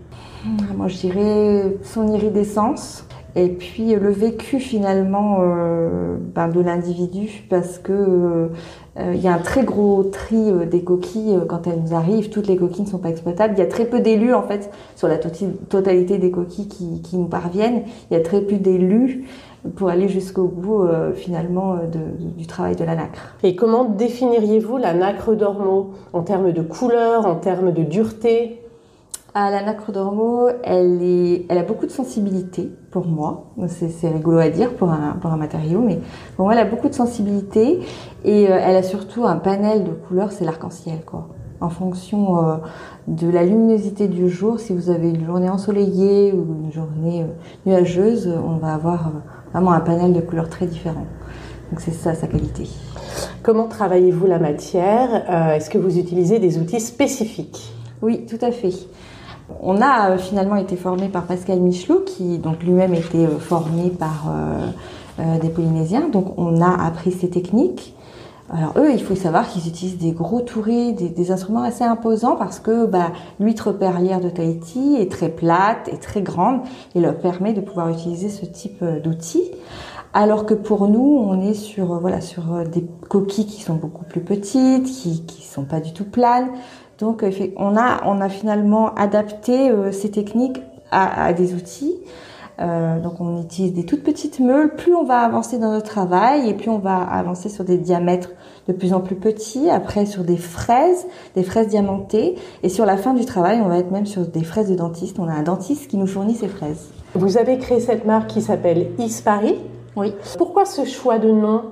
Moi, 0.76 0.88
je 0.88 0.98
dirais 0.98 1.76
son 1.84 2.08
iridescence 2.14 3.06
et 3.36 3.48
puis 3.48 3.94
le 3.96 4.10
vécu 4.10 4.60
finalement 4.60 5.40
ben, 6.36 6.48
de 6.48 6.60
l'individu 6.60 7.46
parce 7.50 7.78
que 7.78 8.50
il 9.00 9.22
y 9.22 9.28
a 9.28 9.34
un 9.34 9.40
très 9.40 9.64
gros 9.64 10.04
tri 10.04 10.52
des 10.70 10.84
coquilles 10.84 11.40
quand 11.48 11.66
elles 11.66 11.80
nous 11.82 11.96
arrivent. 11.96 12.30
Toutes 12.30 12.48
les 12.48 12.58
coquilles 12.58 12.84
ne 12.84 12.90
sont 12.90 12.98
pas 12.98 13.10
exploitables. 13.10 13.54
Il 13.56 13.60
y 13.60 13.64
a 13.64 13.68
très 13.68 13.86
peu 13.86 14.02
d'élus 14.02 14.34
en 14.34 14.44
fait 14.44 14.70
sur 14.96 15.08
la 15.08 15.18
totalité 15.18 16.18
des 16.18 16.30
coquilles 16.30 16.68
qui, 16.68 17.18
nous 17.18 17.28
parviennent. 17.28 17.84
Il 18.10 18.18
y 18.18 18.18
a 18.18 18.24
très 18.24 18.42
peu 18.42 18.58
d'élus 18.58 19.26
pour 19.76 19.90
aller 19.90 20.10
jusqu'au 20.10 20.46
bout 20.46 20.84
euh, 20.84 21.14
finalement 21.14 21.74
euh, 21.74 21.78
du 22.38 22.48
travail 22.48 22.76
de 22.76 22.84
la 22.84 22.96
nacre. 22.96 23.36
Et 23.44 23.56
comment 23.56 23.86
définiriez-vous 23.86 24.78
la 24.78 24.94
nacre 24.94 25.36
d'ormeau 25.36 25.92
en 26.14 26.22
termes 26.24 26.52
de 26.52 26.62
couleur, 26.62 27.26
en 27.28 27.36
termes 27.36 27.72
de 27.72 27.84
dureté? 27.84 28.61
La 29.36 29.64
nacre 29.64 29.92
d'ormeau, 29.92 30.50
elle, 30.64 31.02
est, 31.02 31.46
elle 31.50 31.58
a 31.58 31.64
beaucoup 31.64 31.86
de 31.86 31.92
sensibilité 31.92 32.72
pour 32.92 33.08
moi. 33.08 33.52
C'est 33.68 34.10
rigolo 34.10 34.40
à 34.40 34.50
dire 34.50 34.74
pour 34.74 34.90
un, 34.90 35.18
pour 35.22 35.32
un 35.32 35.38
matériau, 35.38 35.82
mais 35.82 36.00
pour 36.36 36.46
moi, 36.46 36.54
elle 36.54 36.60
a 36.60 36.66
beaucoup 36.66 36.90
de 36.90 36.94
sensibilité 36.94 37.80
et 38.24 38.50
euh, 38.50 38.60
elle 38.62 38.76
a 38.76 38.84
surtout 38.84 39.26
un 39.26 39.38
panel 39.38 39.84
de 39.84 39.92
couleurs, 39.92 40.32
c'est 40.32 40.46
l'arc-en-ciel, 40.46 41.04
quoi. 41.06 41.30
En 41.62 41.70
fonction 41.70 42.60
de 43.08 43.30
la 43.30 43.44
luminosité 43.44 44.08
du 44.08 44.30
jour, 44.30 44.60
si 44.60 44.74
vous 44.74 44.90
avez 44.90 45.12
une 45.12 45.24
journée 45.24 45.48
ensoleillée 45.48 46.34
ou 46.34 46.56
une 46.64 46.72
journée 46.72 47.24
nuageuse, 47.68 48.34
on 48.44 48.58
va 48.58 48.74
avoir 48.74 49.12
vraiment 49.54 49.72
un 49.72 49.80
panel 49.80 50.12
de 50.12 50.22
couleurs 50.22 50.50
très 50.50 50.66
différents. 50.66 51.06
Donc 51.70 51.80
c'est 51.80 51.92
ça 51.92 52.16
sa 52.16 52.26
qualité. 52.26 52.68
Comment 53.44 53.68
travaillez-vous 53.68 54.26
la 54.26 54.40
matière? 54.40 55.24
Euh, 55.30 55.54
Est-ce 55.54 55.70
que 55.70 55.78
vous 55.78 56.00
utilisez 56.00 56.40
des 56.40 56.58
outils 56.58 56.80
spécifiques? 56.80 57.72
Oui, 58.02 58.26
tout 58.26 58.44
à 58.44 58.50
fait. 58.50 58.74
On 59.62 59.82
a 59.82 60.12
euh, 60.12 60.18
finalement 60.18 60.56
été 60.56 60.76
formé 60.76 61.10
par 61.10 61.24
Pascal 61.24 61.60
Michelot, 61.60 62.02
qui 62.06 62.38
donc 62.38 62.64
lui-même 62.64 62.94
était 62.94 63.26
euh, 63.26 63.40
formé 63.40 63.90
par 63.90 64.32
des 65.42 65.50
Polynésiens. 65.50 66.10
Donc 66.10 66.34
on 66.38 66.62
a 66.62 66.84
appris 66.84 67.12
ces 67.12 67.30
techniques. 67.30 67.94
Alors 68.54 68.74
eux, 68.78 68.92
il 68.92 69.02
faut 69.02 69.16
savoir 69.16 69.48
qu'ils 69.48 69.68
utilisent 69.68 69.98
des 69.98 70.12
gros 70.12 70.42
tourés, 70.42 70.92
des, 70.92 71.32
instruments 71.32 71.62
assez 71.62 71.86
imposants 71.86 72.36
parce 72.36 72.60
que 72.60 72.86
bah, 72.86 73.12
l'huître 73.40 73.72
perlière 73.72 74.20
de 74.20 74.30
Tahiti 74.30 74.98
est 75.00 75.10
très 75.10 75.30
plate 75.30 75.88
et 75.88 75.98
très 75.98 76.22
grande 76.22 76.60
et 76.94 77.00
leur 77.00 77.18
permet 77.18 77.54
de 77.54 77.62
pouvoir 77.62 77.90
utiliser 77.90 78.28
ce 78.28 78.46
type 78.46 78.82
euh, 78.82 79.00
d'outils. 79.00 79.50
Alors 80.14 80.46
que 80.46 80.54
pour 80.54 80.90
nous, 80.90 81.24
on 81.26 81.42
est 81.42 81.54
sur 81.54 81.94
euh, 81.94 82.00
voilà 82.00 82.20
sur 82.20 82.54
euh, 82.54 82.66
des 82.66 82.86
coquilles 83.08 83.46
qui 83.46 83.62
sont 83.62 83.76
beaucoup 83.76 84.04
plus 84.04 84.20
petites, 84.20 84.84
qui 84.84 85.22
qui 85.26 85.44
sont 85.44 85.64
pas 85.64 85.80
du 85.80 85.94
tout 85.94 86.04
planes. 86.04 86.50
Donc 87.02 87.26
on 87.58 87.76
a 87.76 88.02
on 88.06 88.22
a 88.22 88.30
finalement 88.30 88.94
adapté 88.96 89.72
ces 89.92 90.10
techniques 90.10 90.62
à, 90.92 91.26
à 91.26 91.34
des 91.34 91.54
outils. 91.54 91.96
Euh, 92.60 93.00
donc 93.00 93.20
on 93.20 93.42
utilise 93.42 93.74
des 93.74 93.86
toutes 93.86 94.04
petites 94.04 94.40
meules. 94.40 94.76
Plus 94.76 94.94
on 94.94 95.04
va 95.04 95.20
avancer 95.20 95.58
dans 95.58 95.72
notre 95.72 95.90
travail 95.90 96.48
et 96.48 96.54
plus 96.54 96.70
on 96.70 96.78
va 96.78 96.98
avancer 96.98 97.50
sur 97.50 97.64
des 97.64 97.78
diamètres 97.78 98.30
de 98.68 98.74
plus 98.74 98.94
en 98.94 99.00
plus 99.00 99.16
petits, 99.16 99.70
après 99.70 100.06
sur 100.06 100.24
des 100.24 100.38
fraises, 100.38 101.08
des 101.36 101.42
fraises 101.42 101.68
diamantées, 101.68 102.36
et 102.62 102.70
sur 102.70 102.86
la 102.86 102.96
fin 102.96 103.16
du 103.16 103.26
travail, 103.26 103.60
on 103.60 103.68
va 103.68 103.80
être 103.80 103.90
même 103.90 104.06
sur 104.06 104.28
des 104.28 104.44
fraises 104.44 104.70
de 104.70 104.76
dentiste. 104.76 105.18
On 105.18 105.28
a 105.28 105.34
un 105.34 105.42
dentiste 105.42 105.90
qui 105.90 105.98
nous 105.98 106.06
fournit 106.06 106.36
ces 106.36 106.48
fraises. 106.48 106.90
Vous 107.16 107.38
avez 107.38 107.58
créé 107.58 107.80
cette 107.80 108.06
marque 108.06 108.28
qui 108.28 108.42
s'appelle 108.42 108.90
Paris. 109.26 109.58
Oui. 109.96 110.14
Pourquoi 110.38 110.66
ce 110.66 110.86
choix 110.86 111.18
de 111.18 111.32
nom? 111.32 111.64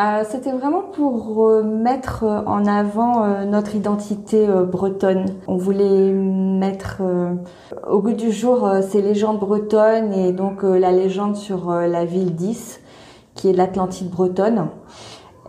Euh, 0.00 0.24
C'était 0.28 0.52
vraiment 0.52 0.82
pour 0.82 1.46
euh, 1.46 1.62
mettre 1.62 2.24
en 2.24 2.66
avant 2.66 3.24
euh, 3.24 3.44
notre 3.44 3.74
identité 3.74 4.46
bretonne. 4.46 5.26
On 5.46 5.56
voulait 5.56 6.12
mettre 6.12 7.02
au 7.88 8.00
goût 8.00 8.12
du 8.12 8.32
jour 8.32 8.68
ces 8.88 9.02
légendes 9.02 9.40
bretonnes 9.40 10.12
et 10.12 10.32
donc 10.32 10.62
la 10.62 10.92
légende 10.92 11.36
sur 11.36 11.70
la 11.70 12.04
ville 12.04 12.34
d'Is, 12.34 12.80
qui 13.34 13.48
est 13.48 13.52
l'Atlantide 13.52 14.10
bretonne. 14.10 14.68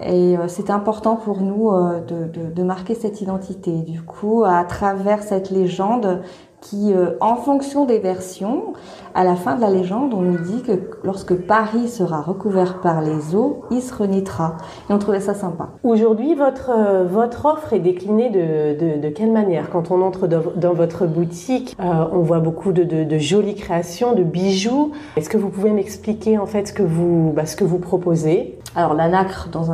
Et 0.02 0.38
euh, 0.38 0.48
c'est 0.48 0.70
important 0.70 1.16
pour 1.16 1.42
nous 1.42 1.72
euh, 1.72 2.00
de, 2.02 2.64
marquer 2.64 2.94
cette 2.94 3.22
identité. 3.22 3.72
Du 3.82 4.02
coup, 4.02 4.44
à 4.46 4.64
travers 4.64 5.24
cette 5.24 5.50
légende 5.50 6.22
qui, 6.62 6.94
euh, 6.94 7.12
en 7.22 7.36
fonction 7.36 7.86
des 7.86 8.00
versions, 8.00 8.74
à 9.14 9.24
la 9.24 9.36
fin 9.36 9.56
de 9.56 9.62
la 9.62 9.70
légende, 9.70 10.14
on 10.14 10.22
nous 10.22 10.38
dit 10.38 10.62
que 10.62 10.72
lorsque 11.04 11.34
Paris 11.34 11.88
sera 11.88 12.22
recouvert 12.22 12.82
par 12.82 13.02
les 13.02 13.36
eaux, 13.36 13.62
il 13.72 13.82
se 13.82 13.94
renaîtra. 13.94 14.58
Et 14.90 14.94
on 14.94 15.00
trouvait 15.00 15.20
ça 15.20 15.34
sympa. 15.34 15.70
Aujourd'hui, 15.84 16.36
votre, 16.36 16.72
votre 17.06 17.46
offre 17.46 17.74
est 17.74 17.80
déclinée 17.80 18.30
de, 18.30 18.78
de, 18.78 19.02
de 19.02 19.10
quelle 19.10 19.32
manière? 19.32 19.70
Quand 19.72 19.92
on 19.92 20.02
entre 20.02 20.28
dans, 20.28 20.44
dans 20.56 20.74
votre 20.74 21.08
boutique, 21.08 21.76
on 21.80 22.20
voit 22.20 22.40
beaucoup 22.40 22.74
de, 22.74 22.84
de, 22.84 23.18
jolies 23.18 23.56
créations, 23.56 24.14
de 24.14 24.24
bijoux. 24.24 24.92
Est-ce 25.16 25.30
que 25.30 25.38
vous 25.38 25.50
pouvez 25.50 25.72
m'expliquer 25.72 26.38
en 26.38 26.46
fait 26.46 26.68
ce 26.68 26.74
que 26.74 26.84
vous, 26.84 27.34
bah, 27.36 27.46
ce 27.46 27.56
que 27.56 27.64
vous 27.64 27.80
proposez? 27.80 28.60
Alors 28.76 28.94
la 28.94 29.08
nacre, 29.08 29.50
dans 29.52 29.66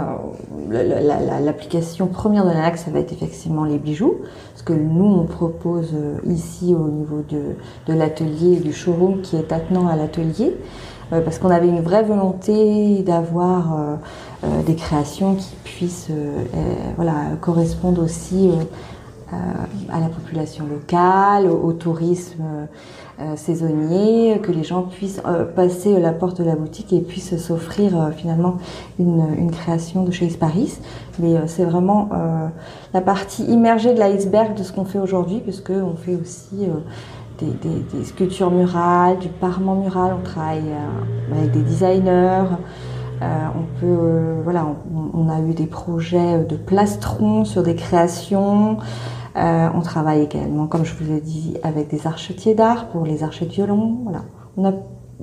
l'application 0.70 2.08
première 2.08 2.46
de 2.46 2.50
la 2.50 2.62
nacre, 2.62 2.78
ça 2.78 2.92
va 2.92 3.00
être 3.00 3.12
effectivement 3.12 3.66
les 3.66 3.78
bijoux, 3.78 4.16
ce 4.56 4.64
que 4.64 4.74
nous 4.74 5.06
on 5.06 5.26
propose 5.26 5.92
euh, 5.94 6.18
ici 6.26 6.76
au 6.76 6.88
niveau 6.88 7.24
de, 7.30 7.94
l'atelier 7.94 8.58
du 8.58 8.74
showroom 8.74 9.22
qui 9.22 9.36
est 9.36 9.52
attenant 9.52 9.88
à 9.88 9.96
l'atelier, 9.96 10.56
euh, 11.12 11.22
parce 11.22 11.40
qu'on 11.40 11.50
avait 11.50 11.68
une 11.68 11.82
vraie 11.82 12.04
volonté 12.04 13.02
d'avoir 13.04 13.78
euh, 14.44 14.62
des 14.66 14.76
créations 14.76 15.36
qui 15.36 15.56
puissent 15.64 16.12
voilà, 16.98 17.14
correspondre 17.40 18.04
aussi 18.04 18.52
à 19.92 20.00
la 20.00 20.08
population 20.08 20.66
locale, 20.68 21.48
au 21.48 21.74
tourisme 21.74 22.44
euh, 23.22 23.36
saisonnier, 23.36 24.40
que 24.42 24.52
les 24.52 24.64
gens 24.64 24.82
puissent 24.82 25.22
euh, 25.28 25.46
passer 25.46 26.00
la 26.00 26.14
porte 26.14 26.42
de 26.42 26.44
la 26.44 26.56
boutique 26.56 26.92
et 26.94 27.00
puissent 27.00 27.38
s'offrir 27.38 27.96
euh, 27.96 28.10
finalement 28.10 28.58
une, 28.98 29.52
création 29.52 30.04
de 30.04 30.10
chez 30.10 30.26
Paris. 30.30 30.80
Mais 31.20 31.36
c'est 31.46 31.64
vraiment 31.64 32.10
la 32.92 33.02
partie 33.02 33.44
immergée 33.44 33.94
de 33.94 34.00
l'iceberg 34.00 34.56
de 34.56 34.64
ce 34.64 34.72
qu'on 34.72 34.84
fait 34.84 34.98
aujourd'hui, 34.98 35.42
puisque 35.42 35.70
on 35.70 35.96
fait 35.96 36.16
aussi 36.16 36.68
des, 37.40 38.04
sculptures 38.04 38.50
murales, 38.50 39.20
du 39.20 39.28
parement 39.28 39.76
mural, 39.76 40.16
on 40.20 40.24
travaille 40.24 40.64
avec 41.32 41.52
des 41.52 41.62
designers. 41.62 42.46
on 43.22 43.80
peut, 43.80 44.42
voilà, 44.44 44.66
on, 45.14 45.30
a 45.30 45.40
eu 45.42 45.54
des 45.54 45.68
projets 45.68 46.40
de 46.46 46.56
plastron 46.56 47.46
sur 47.46 47.62
des 47.62 47.76
créations. 47.76 48.78
Euh, 49.36 49.70
on 49.74 49.82
travaille 49.82 50.22
également, 50.22 50.68
comme 50.68 50.86
je 50.86 50.94
vous 50.96 51.12
ai 51.12 51.22
dit, 51.22 51.58
avec 51.64 51.90
des 51.90 52.06
archetiers 52.06 52.54
d'art 52.54 52.88
pour 52.90 53.06
les 53.06 53.24
archets 53.24 53.46
de 53.46 53.52
violon. 53.52 54.00
Voilà. 54.04 54.24
A, 54.66 54.74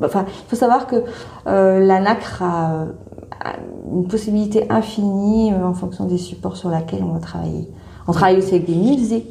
il 0.02 0.48
faut 0.48 0.56
savoir 0.56 0.86
que 0.86 0.96
euh, 1.46 1.80
la 1.80 2.00
nacre 2.00 2.42
a, 2.42 2.86
une 3.92 4.06
possibilité 4.08 4.70
infinie 4.70 5.52
euh, 5.52 5.64
en 5.64 5.74
fonction 5.74 6.06
des 6.06 6.18
supports 6.18 6.56
sur 6.56 6.70
lesquels 6.70 7.02
on 7.02 7.12
va 7.12 7.20
travailler. 7.20 7.68
On 8.08 8.12
travaille 8.12 8.38
aussi 8.38 8.54
avec 8.54 8.66
des 8.66 8.74
musées 8.74 9.26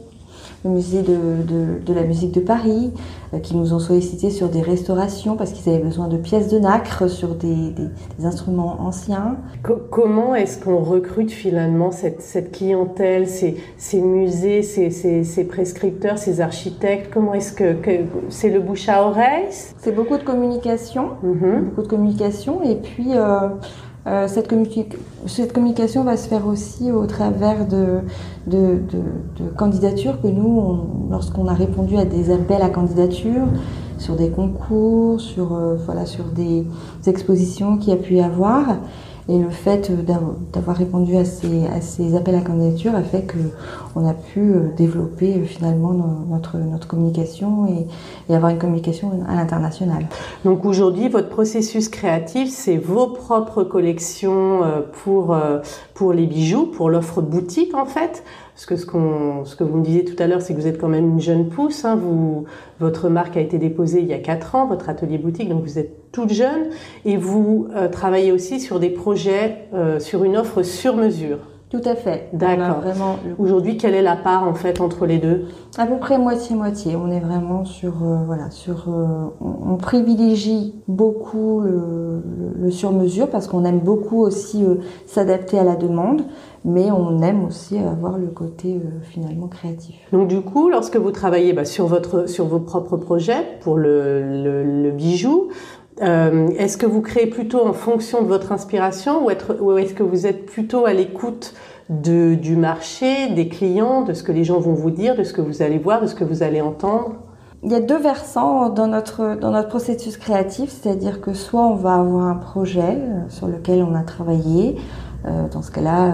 le 0.63 0.69
musée 0.71 1.01
de, 1.01 1.15
de, 1.47 1.85
de, 1.85 1.93
la 1.93 2.03
musique 2.03 2.33
de 2.33 2.41
Paris, 2.41 2.91
euh, 3.33 3.39
qui 3.39 3.55
nous 3.55 3.73
ont 3.73 3.79
sollicité 3.79 4.29
sur 4.29 4.49
des 4.49 4.61
restaurations 4.61 5.35
parce 5.35 5.51
qu'ils 5.51 5.71
avaient 5.73 5.83
besoin 5.83 6.07
de 6.07 6.17
pièces 6.17 6.49
de 6.49 6.59
nacre 6.59 7.09
sur 7.09 7.35
des, 7.35 7.71
des, 7.71 7.87
des 8.17 8.25
instruments 8.25 8.77
anciens. 8.81 9.37
comment 9.89 10.35
est-ce 10.35 10.61
qu'on 10.63 10.79
recrute 10.79 11.31
finalement 11.31 11.91
cette, 11.91 12.21
cette 12.21 12.51
clientèle, 12.51 13.27
ces, 13.27 13.57
ces 13.77 14.01
musées, 14.01 14.61
ces, 14.63 14.89
ces, 14.91 15.23
ces, 15.23 15.43
prescripteurs, 15.45 16.17
ces 16.17 16.41
architectes? 16.41 17.09
Comment 17.13 17.33
est-ce 17.33 17.53
que, 17.53 17.73
que 17.73 17.91
c'est 18.29 18.49
le 18.49 18.59
bouche 18.59 18.89
à 18.89 19.03
oreille? 19.05 19.45
C'est 19.49 19.95
beaucoup 19.95 20.17
de 20.17 20.23
communication, 20.23 21.11
mm-hmm. 21.23 21.61
beaucoup 21.61 21.83
de 21.83 21.87
communication, 21.87 22.61
et 22.63 22.75
puis 22.75 23.11
euh, 23.15 23.49
euh, 24.07 24.27
cette, 24.27 24.47
communication 25.53 26.03
va 26.03 26.15
se 26.15 26.27
faire 26.27 26.47
aussi 26.47 26.91
au 26.91 27.05
travers 27.05 27.67
de, 27.67 28.01
candidatures 29.57 30.21
que 30.21 30.27
nous, 30.27 31.09
lorsqu'on 31.11 31.47
a 31.47 31.53
répondu 31.53 31.97
à 31.97 32.05
des 32.05 32.31
appels 32.31 32.61
à 32.61 32.69
candidature, 32.69 33.45
sur 33.97 34.15
des 34.15 34.29
concours, 34.29 35.19
sur, 35.19 35.53
euh, 35.53 35.75
voilà, 35.85 36.05
sur 36.05 36.25
des 36.25 36.65
expositions 37.05 37.77
qu'il 37.77 37.89
y 37.89 37.93
a 37.93 37.97
pu 37.97 38.15
y 38.15 38.21
avoir, 38.21 38.77
et 39.29 39.37
le 39.37 39.49
fait 39.49 39.91
d'avoir 40.53 40.75
répondu 40.75 41.15
à 41.15 41.23
ces, 41.23 42.15
appels 42.15 42.35
à 42.35 42.41
candidature 42.41 42.95
a 42.95 43.03
fait 43.03 43.31
qu'on 43.93 44.07
a 44.07 44.13
pu 44.13 44.39
euh, 44.39 44.69
développer 44.75 45.35
euh, 45.35 45.45
finalement 45.45 45.93
notre, 46.27 46.57
communication 46.87 47.67
et, 47.67 48.33
avoir 48.33 48.51
une 48.51 48.57
communication 48.57 49.11
à 49.27 49.35
l'international. 49.35 50.07
Donc 50.45 50.65
aujourd'hui, 50.65 51.09
votre 51.09 51.29
processus 51.29 51.89
créatif, 51.89 52.49
c'est 52.49 52.77
vos 52.77 53.07
propres 53.07 53.63
collections 53.63 54.63
euh, 54.63 54.81
pour, 55.93 56.13
les 56.13 56.25
bijoux, 56.25 56.65
pour 56.65 56.89
l'offre 56.89 57.21
boutique 57.21 57.75
en 57.75 57.85
fait. 57.85 58.23
Parce 58.59 58.65
que 58.65 58.75
ce, 58.75 59.55
que 59.55 59.63
vous 59.63 59.77
me 59.77 59.85
disiez 59.85 60.03
tout 60.03 60.21
à 60.21 60.27
l'heure, 60.27 60.41
c'est 60.41 60.53
que 60.53 60.59
vous 60.59 60.67
êtes 60.67 60.81
quand 60.81 60.89
même 60.89 61.11
une 61.11 61.21
jeune 61.21 61.47
pousse. 61.47 61.85
Hein. 61.85 61.97
Votre 62.81 63.07
marque 63.07 63.37
a 63.37 63.39
été 63.39 63.57
déposée 63.57 64.01
il 64.01 64.07
y 64.07 64.13
a 64.13 64.19
4 64.19 64.55
ans, 64.55 64.67
votre 64.67 64.89
atelier 64.89 65.17
boutique, 65.17 65.47
donc 65.47 65.63
vous 65.63 65.79
êtes 65.79 66.11
toute 66.11 66.33
jeune. 66.33 66.67
Et 67.05 67.15
vous 67.15 67.69
euh, 67.73 67.87
travaillez 67.87 68.33
aussi 68.33 68.59
sur 68.59 68.81
des 68.81 68.89
projets, 68.89 69.69
euh, 69.73 70.01
sur 70.01 70.25
une 70.25 70.35
offre 70.35 70.61
sur 70.63 70.97
mesure. 70.97 71.37
Tout 71.69 71.81
à 71.85 71.93
fait. 71.93 72.29
D'accord. 72.33 72.79
Vraiment. 72.81 73.17
Aujourd'hui, 73.37 73.77
quelle 73.77 73.93
est 73.93 74.01
la 74.01 74.15
part 74.15 74.47
en 74.47 74.55
fait 74.55 74.81
entre 74.81 75.05
les 75.05 75.19
deux? 75.19 75.45
À 75.77 75.85
peu 75.85 75.97
près 75.97 76.17
moitié-moitié. 76.17 76.95
On 76.95 77.11
est 77.11 77.19
vraiment 77.19 77.63
sur 77.63 78.03
euh, 78.03 78.23
voilà 78.25 78.49
sur. 78.49 78.85
Euh, 78.89 79.27
on, 79.39 79.77
privilégie 79.77 80.73
beaucoup 80.87 81.61
le, 81.61 82.23
le, 82.59 82.71
sur-mesure 82.71 83.29
parce 83.29 83.47
qu'on 83.47 83.65
aime 83.65 83.79
beaucoup 83.79 84.19
aussi 84.19 84.65
euh, 84.65 84.75
s'adapter 85.05 85.59
à 85.59 85.63
la 85.63 85.75
demande, 85.75 86.23
mais 86.65 86.91
on 86.91 87.21
aime 87.21 87.45
aussi 87.45 87.77
avoir 87.77 88.17
le 88.17 88.27
côté 88.27 88.81
finalement 89.03 89.47
créatif. 89.47 89.95
Donc 90.11 90.27
du 90.27 90.41
coup, 90.41 90.69
lorsque 90.69 90.97
vous 90.97 91.11
travaillez 91.11 91.53
bah, 91.53 91.65
sur 91.65 91.85
votre 91.85 92.27
sur 92.27 92.45
vos 92.45 92.59
propres 92.59 92.97
projets 92.97 93.45
pour 93.61 93.77
le, 93.77 94.81
le 94.81 94.91
bijou, 94.91 95.49
euh, 96.01 96.47
est-ce 96.57 96.77
que 96.77 96.85
vous 96.85 97.01
créez 97.01 97.27
plutôt 97.27 97.65
en 97.65 97.73
fonction 97.73 98.21
de 98.21 98.27
votre 98.27 98.51
inspiration 98.51 99.25
ou, 99.25 99.29
est-ce 99.77 99.93
que 99.93 100.03
vous 100.03 100.25
êtes 100.27 100.45
plutôt 100.45 100.85
à 100.85 100.93
l'écoute 100.93 101.53
du 101.89 102.55
marché, 102.55 103.29
des 103.33 103.49
clients, 103.49 104.03
de 104.03 104.13
ce 104.13 104.23
que 104.23 104.31
les 104.31 104.43
gens 104.43 104.59
vont 104.59 104.73
vous 104.73 104.91
dire, 104.91 105.15
de 105.15 105.23
ce 105.23 105.33
que 105.33 105.41
vous 105.41 105.61
allez 105.61 105.79
voir, 105.79 106.01
de 106.01 106.07
ce 106.07 106.15
que 106.15 106.23
vous 106.23 106.43
allez 106.43 106.61
entendre? 106.61 107.15
Il 107.63 107.71
y 107.71 107.75
a 107.75 107.81
deux 107.81 107.97
versants 107.97 108.69
dans 108.69 108.87
notre, 108.87 109.37
dans 109.37 109.51
notre 109.51 109.67
processus 109.67 110.15
créatif, 110.15 110.69
c'est-à-dire 110.69 111.19
que 111.19 111.33
soit 111.33 111.65
on 111.65 111.75
va 111.75 111.95
avoir 111.95 112.27
un 112.27 112.35
projet 112.35 112.95
euh, 112.95 113.21
sur 113.27 113.47
lequel 113.47 113.83
on 113.83 113.95
a 113.95 114.03
travaillé, 114.03 114.77
euh, 115.25 115.49
dans 115.51 115.61
ce 115.61 115.69
cas-là, 115.71 116.13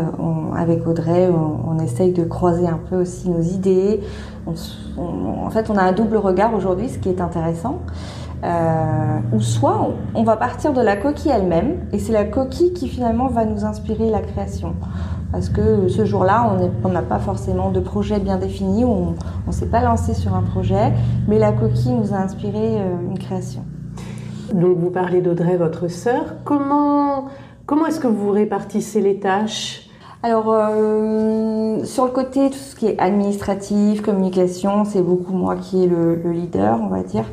avec 0.58 0.88
Audrey, 0.88 1.30
on, 1.30 1.78
essaye 1.78 2.12
de 2.12 2.24
croiser 2.24 2.66
un 2.66 2.80
peu 2.90 2.96
aussi 2.96 3.30
nos 3.30 3.42
idées. 3.42 4.00
en 4.48 5.50
fait, 5.52 5.70
on 5.70 5.78
a 5.78 5.84
un 5.84 5.92
double 5.92 6.18
regard 6.18 6.56
aujourd'hui, 6.56 6.90
ce 6.90 6.98
qui 6.98 7.10
est 7.10 7.22
intéressant. 7.22 7.82
Euh, 8.44 9.20
ou 9.34 9.40
soit 9.40 9.90
on, 10.14 10.24
va 10.24 10.36
partir 10.36 10.74
de 10.74 10.82
la 10.82 10.96
coquille 10.96 11.32
elle-même, 11.32 11.78
et 11.92 12.00
c'est 12.00 12.14
la 12.14 12.26
coquille 12.26 12.74
qui 12.74 12.88
finalement 12.88 13.28
va 13.28 13.46
nous 13.46 13.66
inspirer 13.66 14.10
la 14.12 14.20
création. 14.20 14.76
Parce 15.32 15.50
que 15.50 15.88
ce 15.88 16.06
jour-là, 16.06 16.56
on 16.84 16.90
n'a 16.90 17.02
pas 17.02 17.18
forcément 17.20 17.72
de 17.72 17.80
projet 17.80 18.20
bien 18.20 18.38
défini, 18.38 18.86
on 18.86 19.16
ne 19.48 19.52
s'est 19.52 19.70
pas 19.70 19.82
lancé 19.82 20.14
sur 20.14 20.36
un 20.36 20.44
projet, 20.44 20.94
mais 21.28 21.40
la 21.40 21.52
coquille 21.52 21.94
nous 21.94 22.14
a 22.14 22.18
inspiré 22.18 22.80
euh, 22.80 22.96
une 23.10 23.18
création. 23.18 23.64
Donc 24.54 24.78
vous 24.78 24.92
parlez 24.92 25.22
d'Audrey, 25.22 25.58
votre 25.58 25.88
sœur. 25.88 26.36
Comment, 26.44 27.26
comment 27.66 27.88
est-ce 27.88 28.00
que 28.00 28.08
vous 28.08 28.30
répartissez 28.30 29.02
les 29.02 29.20
tâches? 29.20 29.90
Alors, 30.22 30.46
euh, 30.50 31.84
sur 31.84 32.06
le 32.06 32.12
côté, 32.12 32.50
tout 32.50 32.58
ce 32.58 32.76
qui 32.76 32.88
est 32.88 33.00
administratif, 33.00 34.02
communication, 34.02 34.84
c'est 34.86 35.02
beaucoup 35.02 35.34
moi 35.34 35.56
qui 35.56 35.84
est 35.84 35.88
le, 35.88 36.16
le 36.16 36.32
leader, 36.32 36.80
on 36.82 36.88
va 36.88 37.04
dire. 37.04 37.26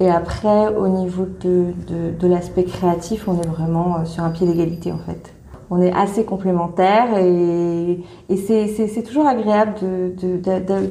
Et 0.00 0.10
après, 0.10 0.68
au 0.68 0.86
niveau 0.88 1.26
de, 1.40 1.72
de, 2.18 2.28
l'aspect 2.28 2.64
créatif, 2.64 3.26
on 3.26 3.40
est 3.40 3.46
vraiment 3.46 3.96
euh, 3.96 4.04
sur 4.04 4.22
un 4.22 4.30
pied 4.30 4.46
d'égalité 4.46 4.92
en 4.92 4.98
fait. 4.98 5.34
On 5.70 5.82
est 5.82 5.92
assez 5.92 6.24
complémentaires 6.24 7.18
et, 7.18 8.00
et 8.30 8.36
c'est 8.36 9.02
toujours 9.02 9.26
agréable 9.26 9.74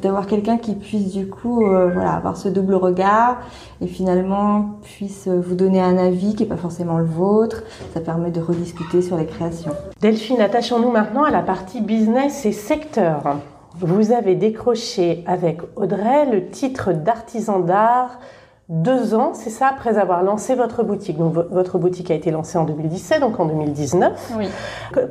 d'avoir 0.00 0.28
quelqu'un 0.28 0.56
qui 0.56 0.74
puisse 0.76 1.12
du 1.12 1.26
coup 1.26 1.66
euh, 1.66 1.90
voilà, 1.92 2.12
avoir 2.12 2.36
ce 2.36 2.48
double 2.48 2.76
regard 2.76 3.38
et 3.80 3.88
finalement 3.88 4.78
puisse 4.82 5.26
vous 5.26 5.56
donner 5.56 5.80
un 5.80 5.98
avis 5.98 6.36
qui 6.36 6.44
n'est 6.44 6.48
pas 6.48 6.56
forcément 6.56 6.98
le 6.98 7.06
vôtre. 7.06 7.64
Ça 7.92 8.00
permet 8.00 8.30
de 8.30 8.40
rediscuter 8.40 9.02
sur 9.02 9.16
les 9.16 9.26
créations. 9.26 9.72
Delphine, 10.00 10.40
attachons-nous 10.40 10.92
maintenant 10.92 11.24
à 11.24 11.32
la 11.32 11.42
partie 11.42 11.80
business 11.80 12.46
et 12.46 12.52
secteur. 12.52 13.38
Vous 13.80 14.12
avez 14.12 14.36
décroché 14.36 15.24
avec 15.26 15.60
Audrey 15.74 16.26
le 16.30 16.50
titre 16.50 16.92
d'artisan 16.92 17.58
d'art 17.58 18.18
deux 18.68 19.14
ans, 19.14 19.32
c'est 19.32 19.50
ça, 19.50 19.68
après 19.68 19.96
avoir 19.96 20.22
lancé 20.22 20.54
votre 20.54 20.82
boutique. 20.82 21.16
Donc 21.16 21.32
votre 21.32 21.78
boutique 21.78 22.10
a 22.10 22.14
été 22.14 22.30
lancée 22.30 22.58
en 22.58 22.64
2017, 22.64 23.20
donc 23.20 23.40
en 23.40 23.46
2019. 23.46 24.32
Oui. 24.36 24.48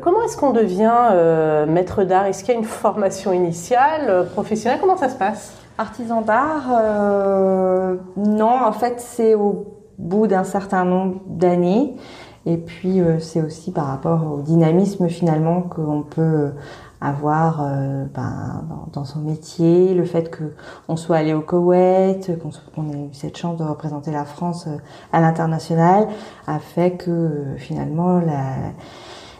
comment 0.02 0.22
est-ce 0.24 0.38
qu'on 0.38 0.52
devient 0.52 1.10
euh, 1.12 1.66
maître 1.66 2.04
d'art? 2.04 2.26
Est-ce 2.26 2.44
qu'il 2.44 2.54
y 2.54 2.58
a 2.58 2.60
une 2.60 2.66
formation 2.66 3.34
initiale, 3.34 4.10
euh, 4.10 4.24
professionnelle? 4.24 4.80
Comment 4.80 4.98
ça 4.98 5.10
se 5.10 5.16
passe? 5.16 5.54
Artisan 5.80 6.22
d'art, 6.22 6.70
euh, 6.72 7.96
non, 8.16 8.64
en 8.64 8.72
fait 8.72 8.96
c'est 9.00 9.34
au 9.34 9.66
bout 9.98 10.28
d'un 10.28 10.44
certain 10.44 10.86
nombre 10.86 11.22
d'années. 11.26 11.96
Et 12.46 12.58
puis 12.58 13.02
c'est 13.20 13.42
aussi 13.42 13.72
par 13.72 13.88
rapport 13.88 14.22
au 14.32 14.42
dynamisme 14.42 15.10
finalement 15.10 15.62
qu'on 15.64 16.02
peut 16.02 16.52
avoir 17.02 17.62
euh, 17.62 18.06
ben, 18.14 18.64
dans, 18.94 19.06
son 19.06 19.20
métier, 19.20 19.94
le 19.94 20.04
fait 20.04 20.32
que 20.32 20.44
on 20.88 20.96
soit 20.96 21.18
allé 21.18 21.34
au 21.34 21.42
Koweït, 21.42 22.32
qu'on 22.74 22.90
ait 22.92 23.06
eu 23.06 23.14
cette 23.14 23.38
chance 23.38 23.58
de 23.58 23.64
représenter 23.64 24.12
la 24.12 24.26
France 24.26 24.66
euh, 24.68 24.78
à 25.14 25.22
l'international, 25.22 26.08
a 26.48 26.60
fait 26.60 26.92
que 26.92 27.12
euh, 27.12 27.58
finalement 27.58 28.20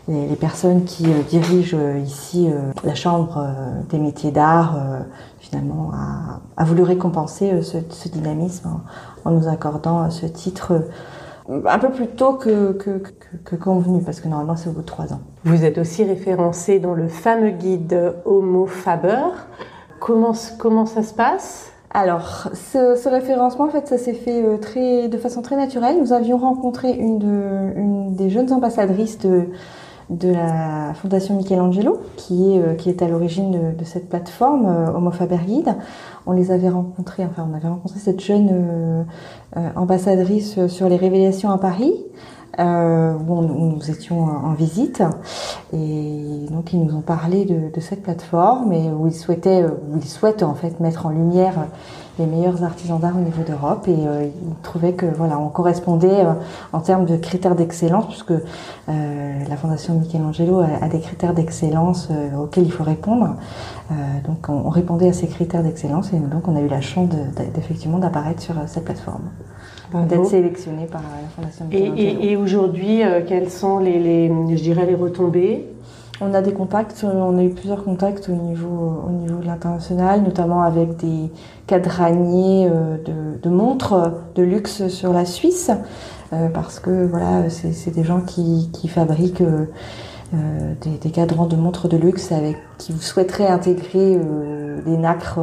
les, 0.08 0.36
personnes 0.36 0.84
qui 0.84 1.04
dirigent 1.28 1.76
ici 2.02 2.48
la 2.82 2.94
Chambre 2.94 3.46
des 3.90 3.98
métiers 3.98 4.30
d'art, 4.30 4.74
finalement, 5.38 5.90
a, 6.56 6.64
voulu 6.64 6.82
récompenser 6.82 7.60
ce, 7.60 8.08
dynamisme 8.08 8.80
en, 9.26 9.30
nous 9.32 9.48
accordant 9.48 10.08
ce 10.08 10.24
titre 10.24 10.80
un 11.48 11.78
peu 11.78 11.90
plus 11.90 12.08
tôt 12.08 12.34
que, 12.34 12.72
que, 12.72 13.02
que, 13.44 13.56
convenu, 13.56 14.02
parce 14.02 14.20
que 14.20 14.28
normalement 14.28 14.56
c'est 14.56 14.68
au 14.68 14.72
bout 14.72 14.82
de 14.82 14.86
trois 14.86 15.12
ans. 15.12 15.20
Vous 15.44 15.64
êtes 15.64 15.78
aussi 15.78 16.04
référencé 16.04 16.78
dans 16.78 16.94
le 16.94 17.08
fameux 17.08 17.50
guide 17.50 18.14
Homo 18.24 18.66
Faber. 18.66 19.22
Comment, 19.98 20.34
comment 20.58 20.86
ça 20.86 21.02
se 21.02 21.14
passe? 21.14 21.72
Alors, 21.90 22.50
ce, 22.52 22.96
ce, 22.96 23.08
référencement, 23.08 23.64
en 23.64 23.70
fait, 23.70 23.88
ça 23.88 23.96
s'est 23.96 24.12
fait 24.12 24.44
euh, 24.44 24.58
très, 24.58 25.08
de 25.08 25.16
façon 25.16 25.40
très 25.40 25.56
naturelle. 25.56 25.96
Nous 25.98 26.12
avions 26.12 26.36
rencontré 26.36 26.92
une, 26.92 27.18
de, 27.18 27.72
une 27.76 28.14
des 28.14 28.28
jeunes 28.28 28.52
ambassadrices 28.52 29.18
de, 29.18 29.46
de 30.10 30.30
la 30.30 30.94
Fondation 30.94 31.36
Michelangelo, 31.36 32.00
qui 32.16 32.54
est, 32.54 32.58
euh, 32.58 32.74
qui 32.74 32.88
est 32.88 33.02
à 33.02 33.08
l'origine 33.08 33.74
de, 33.76 33.84
cette 33.84 34.08
plateforme, 34.08 34.66
euh, 34.66 34.92
Homo 34.92 35.10
Faber 35.10 35.38
Guide. 35.46 35.74
On 36.26 36.32
les 36.32 36.50
avait 36.50 36.70
rencontrés, 36.70 37.24
enfin, 37.24 37.46
on 37.50 37.54
avait 37.54 37.68
rencontré 37.68 37.98
cette 37.98 38.20
jeune 38.20 38.48
euh, 38.50 39.04
ambassadrice 39.76 40.66
sur 40.66 40.88
les 40.88 40.96
révélations 40.96 41.50
à 41.50 41.58
Paris. 41.58 41.94
Où, 42.60 43.42
nous 43.42 43.88
étions 43.88 44.20
en 44.20 44.52
visite. 44.52 45.04
Et 45.72 46.46
donc 46.50 46.72
ils 46.72 46.84
nous 46.84 46.96
ont 46.96 47.02
parlé 47.02 47.44
de, 47.44 47.72
de 47.72 47.80
cette 47.80 48.02
plateforme 48.02 48.72
et 48.72 48.90
où 48.90 49.06
ils 49.06 49.14
souhaitaient, 49.14 49.64
où 49.64 49.96
ils 49.96 50.08
souhaitent 50.08 50.42
en 50.42 50.54
fait 50.54 50.80
mettre 50.80 51.06
en 51.06 51.10
lumière 51.10 51.68
les 52.18 52.26
meilleurs 52.26 52.62
artisans 52.64 52.98
d'art 52.98 53.16
au 53.16 53.20
niveau 53.20 53.42
d'Europe 53.42 53.86
et 53.88 53.94
euh, 53.94 54.26
ils 54.26 54.62
trouvaient 54.62 54.92
que 54.92 55.06
voilà 55.06 55.38
on 55.38 55.48
correspondait 55.48 56.24
euh, 56.24 56.32
en 56.72 56.80
termes 56.80 57.06
de 57.06 57.16
critères 57.16 57.54
d'excellence 57.54 58.06
puisque 58.06 58.32
euh, 58.32 59.44
la 59.48 59.56
fondation 59.56 59.94
Michelangelo 59.94 60.58
a, 60.58 60.84
a 60.84 60.88
des 60.88 61.00
critères 61.00 61.34
d'excellence 61.34 62.08
auxquels 62.38 62.64
il 62.64 62.72
faut 62.72 62.84
répondre. 62.84 63.36
Donc 64.26 64.48
on, 64.48 64.66
on, 64.66 64.68
répondait 64.68 65.08
à 65.08 65.12
ces 65.12 65.28
critères 65.28 65.62
d'excellence 65.62 66.12
et 66.12 66.18
donc 66.18 66.46
on 66.46 66.56
a 66.56 66.60
eu 66.60 66.68
la 66.68 66.80
chance 66.80 67.08
d'effectivement 67.54 67.98
d'apparaître 67.98 68.42
sur 68.42 68.54
cette 68.66 68.84
plateforme. 68.84 69.30
D'être 70.08 70.26
sélectionné 70.26 70.84
par 70.84 71.00
la 71.00 71.28
Fondation 71.30 71.66
Et, 71.70 72.02
et, 72.02 72.32
et 72.32 72.36
aujourd'hui, 72.36 73.00
quelles 73.26 73.50
sont 73.50 73.78
les, 73.78 73.98
les, 73.98 74.28
je 74.28 74.62
dirais, 74.62 74.84
les 74.84 74.94
retombées? 74.94 75.66
On 76.20 76.34
a 76.34 76.42
des 76.42 76.52
contacts, 76.52 77.04
on 77.04 77.38
a 77.38 77.42
eu 77.44 77.50
plusieurs 77.50 77.84
contacts 77.84 78.28
au 78.28 78.32
niveau, 78.32 79.04
au 79.06 79.10
niveau 79.10 79.38
de 79.38 79.46
l'international, 79.46 80.22
notamment 80.22 80.62
avec 80.62 80.96
des 80.96 81.30
cadraniers 81.68 82.68
euh, 82.68 82.96
de, 83.40 83.48
montres 83.48 84.12
de 84.34 84.42
luxe 84.42 84.88
sur 84.88 85.12
la 85.12 85.24
Suisse, 85.24 85.70
euh, 86.32 86.48
parce 86.48 86.80
que 86.80 87.06
voilà, 87.06 87.48
c'est 87.50 87.92
des 87.92 88.02
gens 88.02 88.20
qui, 88.20 88.68
qui 88.72 88.88
fabriquent 88.88 89.42
euh, 89.42 90.74
des, 90.80 90.98
des, 90.98 91.10
cadrans 91.10 91.46
de 91.46 91.54
montres 91.54 91.86
de 91.88 91.96
luxe 91.96 92.32
avec 92.32 92.56
qui 92.78 92.92
souhaiteraient 92.94 93.46
intégrer 93.46 94.18
des 94.84 94.96
nacres 94.96 95.38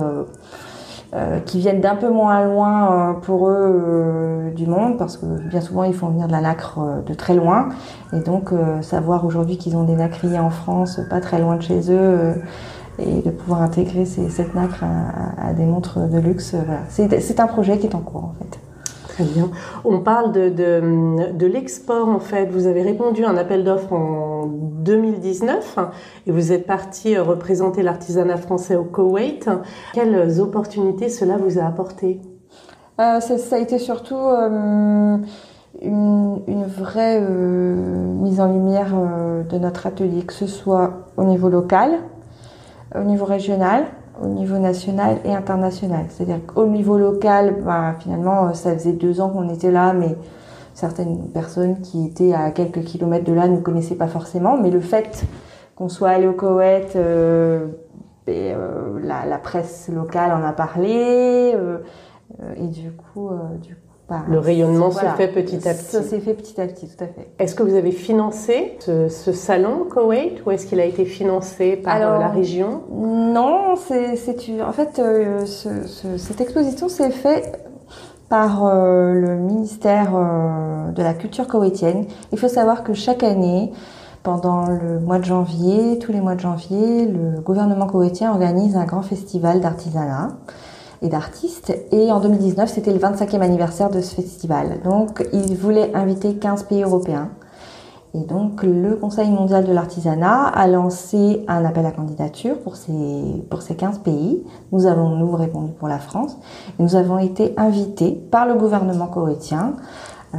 euh, 1.15 1.39
qui 1.39 1.59
viennent 1.59 1.79
d'un 1.79 1.95
peu 1.95 2.09
moins 2.09 2.43
loin 2.43 2.91
euh, 2.91 3.13
pour 3.13 3.47
eux 3.47 3.53
euh, 3.57 4.51
du 4.51 4.67
monde, 4.67 4.97
parce 4.97 5.15
que 5.15 5.25
bien 5.47 5.61
souvent 5.61 5.85
ils 5.85 5.93
font 5.93 6.09
venir 6.09 6.27
de 6.27 6.33
la 6.33 6.41
nacre 6.41 6.81
de 7.05 7.13
très 7.13 7.35
loin. 7.35 7.69
Et 8.11 8.19
donc 8.19 8.51
savoir 8.81 9.25
aujourd'hui 9.25 9.57
qu'ils 9.57 9.77
ont 9.77 9.83
des 9.83 9.95
nacriers 9.95 10.39
en 10.39 10.49
France, 10.49 10.99
pas 11.09 11.21
très 11.21 11.39
loin 11.39 11.55
de 11.55 11.61
chez 11.61 11.89
eux, 11.89 12.33
et 12.99 13.21
de 13.21 13.29
pouvoir 13.29 13.61
intégrer 13.61 14.05
cette 14.05 14.55
nacre 14.55 14.83
à, 15.37 15.53
des 15.53 15.65
montres 15.65 15.99
de 16.09 16.19
luxe, 16.19 16.55
c'est 16.89 17.39
un 17.39 17.47
projet 17.47 17.77
qui 17.77 17.87
est 17.87 17.95
en 17.95 17.99
cours 17.99 18.25
en 18.25 18.33
fait. 18.39 18.59
Très 19.15 19.23
bien. 19.23 19.49
On 19.85 19.99
parle 19.99 20.33
de, 20.33 20.49
de, 20.49 21.45
l'export 21.45 22.09
en 22.09 22.19
fait. 22.19 22.47
Vous 22.47 22.67
avez 22.67 22.81
répondu 22.81 23.23
à 23.23 23.29
un 23.29 23.37
appel 23.37 23.63
d'offres 23.63 23.93
en 23.93 24.45
2019 24.45 25.79
et 26.27 26.31
vous 26.31 26.51
êtes 26.51 26.67
parti 26.67 27.17
représenter 27.17 27.81
l'artisanat 27.81 28.35
français 28.35 28.75
au 28.75 28.83
Koweït. 28.83 29.49
Quelles 29.93 30.41
opportunités 30.41 31.07
cela 31.07 31.37
vous 31.37 31.59
a 31.59 31.63
apporté? 31.63 32.19
Euh, 32.99 33.21
ça, 33.21 33.55
a 33.55 33.59
été 33.59 33.79
surtout 33.79 34.17
euh, 34.17 35.17
une, 35.81 36.65
vraie 36.65 37.17
euh, 37.21 37.73
mise 37.73 38.41
en 38.41 38.51
lumière 38.51 38.93
de 39.49 39.57
notre 39.57 39.87
atelier, 39.87 40.23
que 40.23 40.33
ce 40.33 40.47
soit 40.47 41.05
au 41.15 41.23
niveau 41.23 41.47
local, 41.47 41.99
au 42.93 43.03
niveau 43.03 43.23
régional, 43.23 43.85
au 44.21 44.27
niveau 44.27 44.57
national 44.57 45.17
et 45.25 45.33
international. 45.33 46.05
C'est-à-dire 46.09 46.45
qu'au 46.45 46.67
niveau 46.67 46.97
local, 46.97 47.57
bah, 47.65 47.95
finalement, 47.99 48.53
ça 48.53 48.73
faisait 48.73 48.93
deux 48.93 49.21
ans 49.21 49.29
qu'on 49.29 49.49
était 49.49 49.71
là, 49.71 49.93
mais 49.93 50.15
certaines 50.73 51.29
personnes 51.29 51.81
qui 51.81 52.05
étaient 52.05 52.33
à 52.33 52.51
quelques 52.51 52.83
kilomètres 52.83 53.25
de 53.25 53.33
là 53.33 53.47
ne 53.47 53.59
connaissaient 53.59 53.95
pas 53.95 54.07
forcément. 54.07 54.57
Mais 54.57 54.71
le 54.71 54.81
fait 54.81 55.25
qu'on 55.75 55.89
soit 55.89 56.09
allé 56.09 56.27
au 56.27 56.33
Koweït, 56.33 56.97
et, 58.27 58.53
la, 59.03 59.25
la, 59.25 59.37
presse 59.37 59.89
locale 59.93 60.31
en 60.31 60.43
a 60.43 60.51
parlé, 60.53 61.53
et 62.57 62.67
du 62.67 62.91
coup, 62.91 63.29
du 63.61 63.75
coup 63.75 63.84
le 64.29 64.39
rayonnement 64.39 64.91
se 64.91 65.05
fait 65.17 65.27
petit 65.27 65.67
à 65.67 65.73
petit. 65.73 65.83
Ça 65.83 66.03
s'est 66.03 66.19
fait 66.19 66.35
petit 66.35 66.59
à 66.61 66.67
petit, 66.67 66.87
tout 66.87 67.03
à 67.03 67.07
fait. 67.07 67.27
Est-ce 67.39 67.55
que 67.55 67.63
vous 67.63 67.75
avez 67.75 67.91
financé 67.91 68.77
ce, 68.79 69.31
salon 69.31 69.85
Koweït 69.89 70.45
ou 70.45 70.51
est-ce 70.51 70.67
qu'il 70.67 70.79
a 70.79 70.85
été 70.85 71.05
financé 71.05 71.75
par 71.75 71.95
euh, 71.95 72.19
la 72.19 72.27
région 72.27 72.83
Non, 72.91 73.75
c'est 73.75 74.15
en 74.61 74.71
fait 74.71 74.99
euh, 74.99 75.45
cette 75.45 76.39
exposition 76.39 76.87
s'est 76.87 77.09
faite 77.09 77.65
par 78.29 78.65
euh, 78.65 79.13
le 79.13 79.37
ministère 79.37 80.11
de 80.11 81.01
la 81.01 81.13
culture 81.13 81.47
koweïtienne. 81.47 82.05
Il 82.31 82.37
faut 82.37 82.47
savoir 82.47 82.83
que 82.83 82.93
chaque 82.93 83.23
année, 83.23 83.71
pendant 84.21 84.67
le 84.67 84.99
mois 84.99 85.19
de 85.19 85.25
janvier, 85.25 85.97
tous 85.99 86.11
les 86.11 86.21
mois 86.21 86.35
de 86.35 86.41
janvier, 86.41 87.07
le 87.07 87.41
gouvernement 87.41 87.87
koweïtien 87.87 88.31
organise 88.31 88.75
un 88.75 88.85
grand 88.85 89.03
festival 89.03 89.61
d'artisanat 89.61 90.29
d'artistes. 91.09 91.77
Et 91.91 92.11
en 92.11 92.19
2019, 92.19 92.69
c'était 92.69 92.93
le 92.93 92.99
25e 92.99 93.41
anniversaire 93.41 93.89
de 93.89 94.01
ce 94.01 94.15
festival. 94.15 94.79
Donc, 94.83 95.27
il 95.33 95.55
voulait 95.55 95.93
inviter 95.95 96.35
15 96.35 96.63
pays 96.63 96.83
européens. 96.83 97.29
Et 98.15 98.23
donc, 98.23 98.63
le 98.63 98.95
Conseil 98.95 99.29
mondial 99.29 99.65
de 99.65 99.73
l'artisanat 99.73 100.45
a 100.45 100.67
lancé 100.67 101.43
un 101.49 101.65
appel 101.65 101.85
à 101.85 101.91
candidature 101.91 102.57
pour 102.59 102.77
ces, 102.77 103.45
pour 103.49 103.61
ces 103.61 103.75
15 103.75 103.99
pays. 103.99 104.41
Nous 104.71 104.85
avons, 104.85 105.09
nous, 105.09 105.31
répondu 105.35 105.73
pour 105.73 105.89
la 105.89 105.99
France. 105.99 106.37
Et 106.79 106.83
nous 106.83 106.95
avons 106.95 107.17
été 107.17 107.53
invités 107.57 108.11
par 108.11 108.45
le 108.47 108.55
gouvernement 108.55 109.07
koweïtien 109.07 109.73
euh, 110.33 110.37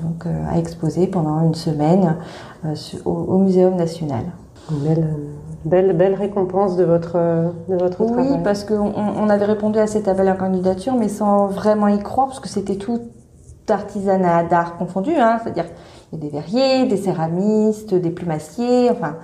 donc, 0.00 0.26
euh, 0.26 0.44
à 0.48 0.58
exposer 0.58 1.08
pendant 1.08 1.42
une 1.42 1.54
semaine 1.54 2.16
euh, 2.64 2.74
au, 3.04 3.10
au 3.10 3.38
Muséum 3.38 3.74
national. 3.74 4.24
Belle, 5.64 5.96
belle 5.96 6.14
récompense 6.14 6.76
de 6.76 6.84
votre, 6.84 7.18
de 7.68 7.76
votre 7.76 8.00
oui, 8.00 8.12
travail. 8.12 8.32
Oui, 8.32 8.38
parce 8.44 8.64
qu'on 8.64 8.92
on 8.94 9.28
avait 9.28 9.44
répondu 9.44 9.78
à 9.78 9.86
cet 9.86 10.06
appel 10.08 10.28
à 10.28 10.34
candidature, 10.34 10.94
mais 10.94 11.08
sans 11.08 11.46
vraiment 11.48 11.88
y 11.88 11.98
croire, 11.98 12.28
parce 12.28 12.40
que 12.40 12.48
c'était 12.48 12.76
tout 12.76 13.00
artisanat 13.68 14.44
d'art 14.44 14.78
confondu, 14.78 15.12
hein, 15.16 15.38
c'est-à-dire 15.42 15.66
il 16.12 16.18
y 16.18 16.22
a 16.22 16.24
des 16.24 16.30
verriers, 16.30 16.86
des 16.86 16.96
céramistes, 16.96 17.94
des 17.94 18.10
plumassiers, 18.10 18.90
enfin, 18.90 19.16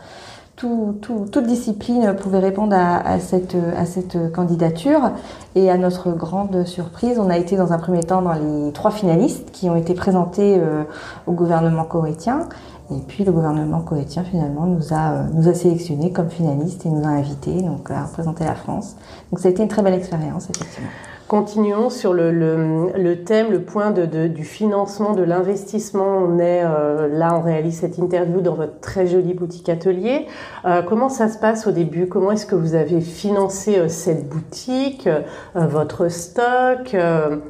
tout, 0.57 0.97
tout, 1.01 1.27
toute 1.33 1.47
discipline 1.47 2.15
pouvait 2.15 2.39
répondre 2.39 2.77
à, 2.77 2.97
à, 2.99 3.19
cette, 3.19 3.57
à 3.77 3.87
cette 3.87 4.33
candidature. 4.33 5.11
Et 5.57 5.71
à 5.71 5.79
notre 5.79 6.11
grande 6.13 6.65
surprise, 6.65 7.19
on 7.19 7.31
a 7.31 7.39
été 7.39 7.57
dans 7.57 7.73
un 7.73 7.79
premier 7.79 8.03
temps 8.03 8.23
dans 8.23 8.35
les 8.35 8.73
trois 8.73 8.91
finalistes 8.91 9.51
qui 9.51 9.69
ont 9.71 9.77
été 9.77 9.95
présentés 9.95 10.59
euh, 10.59 10.85
au 11.27 11.33
gouvernement 11.33 11.85
koweïtien. 11.85 12.49
Et 12.91 13.01
puis 13.09 13.25
le 13.25 13.33
gouvernement 13.33 13.81
koweïtien 13.81 14.25
finalement 14.25 14.67
nous 14.67 14.93
a, 14.93 15.13
euh, 15.13 15.23
nous 15.33 15.49
a 15.49 15.55
sélectionnés 15.55 16.13
comme 16.13 16.29
finalistes 16.29 16.85
et 16.85 16.91
nous 16.91 17.05
a 17.05 17.09
invités 17.09 17.63
donc, 17.63 17.91
à 17.91 18.05
représenter 18.05 18.45
la 18.45 18.55
France. 18.55 18.97
Donc 19.31 19.41
ça 19.41 19.49
a 19.49 19.51
été 19.51 19.63
une 19.63 19.69
très 19.69 19.83
belle 19.83 19.95
expérience 19.95 20.51
effectivement. 20.51 20.91
Continuons 21.27 21.89
sur 21.89 22.13
le, 22.13 22.31
le, 22.31 22.93
le, 22.99 23.25
thème, 23.25 23.51
le 23.51 23.63
point 23.63 23.91
de, 23.91 24.05
de, 24.05 24.29
du 24.29 24.45
financement, 24.45 25.15
de 25.15 25.23
l'investissement. 25.23 26.19
On 26.19 26.39
est 26.39 26.63
euh, 26.63 27.09
là, 27.09 27.35
on 27.35 27.41
réalise 27.41 27.81
cette 27.81 27.97
interview 27.97 28.43
dans 28.43 28.55
votre 28.55 28.79
très 28.81 29.07
jolie 29.07 29.33
boutique 29.33 29.71
atelier. 29.71 30.27
Euh, 30.67 30.83
comment 30.83 31.09
ça 31.09 31.31
se 31.31 31.39
passe 31.39 31.67
au 31.67 31.71
début? 31.71 32.09
Comment 32.09 32.33
est-ce 32.33 32.45
que 32.45 32.55
vous 32.55 32.75
avez 32.75 33.01
financé 33.01 33.89
cette 33.89 34.29
boutique, 34.29 35.09
votre 35.55 36.11
stock 36.11 36.95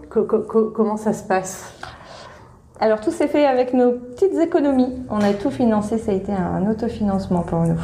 co 0.08 0.22
co 0.22 0.70
Comment 0.70 0.96
ça 0.96 1.12
se 1.12 1.24
passe? 1.24 1.74
Alors 2.80 3.00
tout 3.00 3.12
s'est 3.12 3.28
fait 3.28 3.46
avec 3.46 3.72
nos 3.72 3.92
petites 3.92 4.36
économies. 4.38 4.92
On 5.08 5.20
a 5.20 5.32
tout 5.32 5.50
financé, 5.50 5.96
ça 5.98 6.10
a 6.10 6.14
été 6.14 6.32
un 6.32 6.68
autofinancement 6.68 7.42
pour 7.42 7.60
nous. 7.60 7.78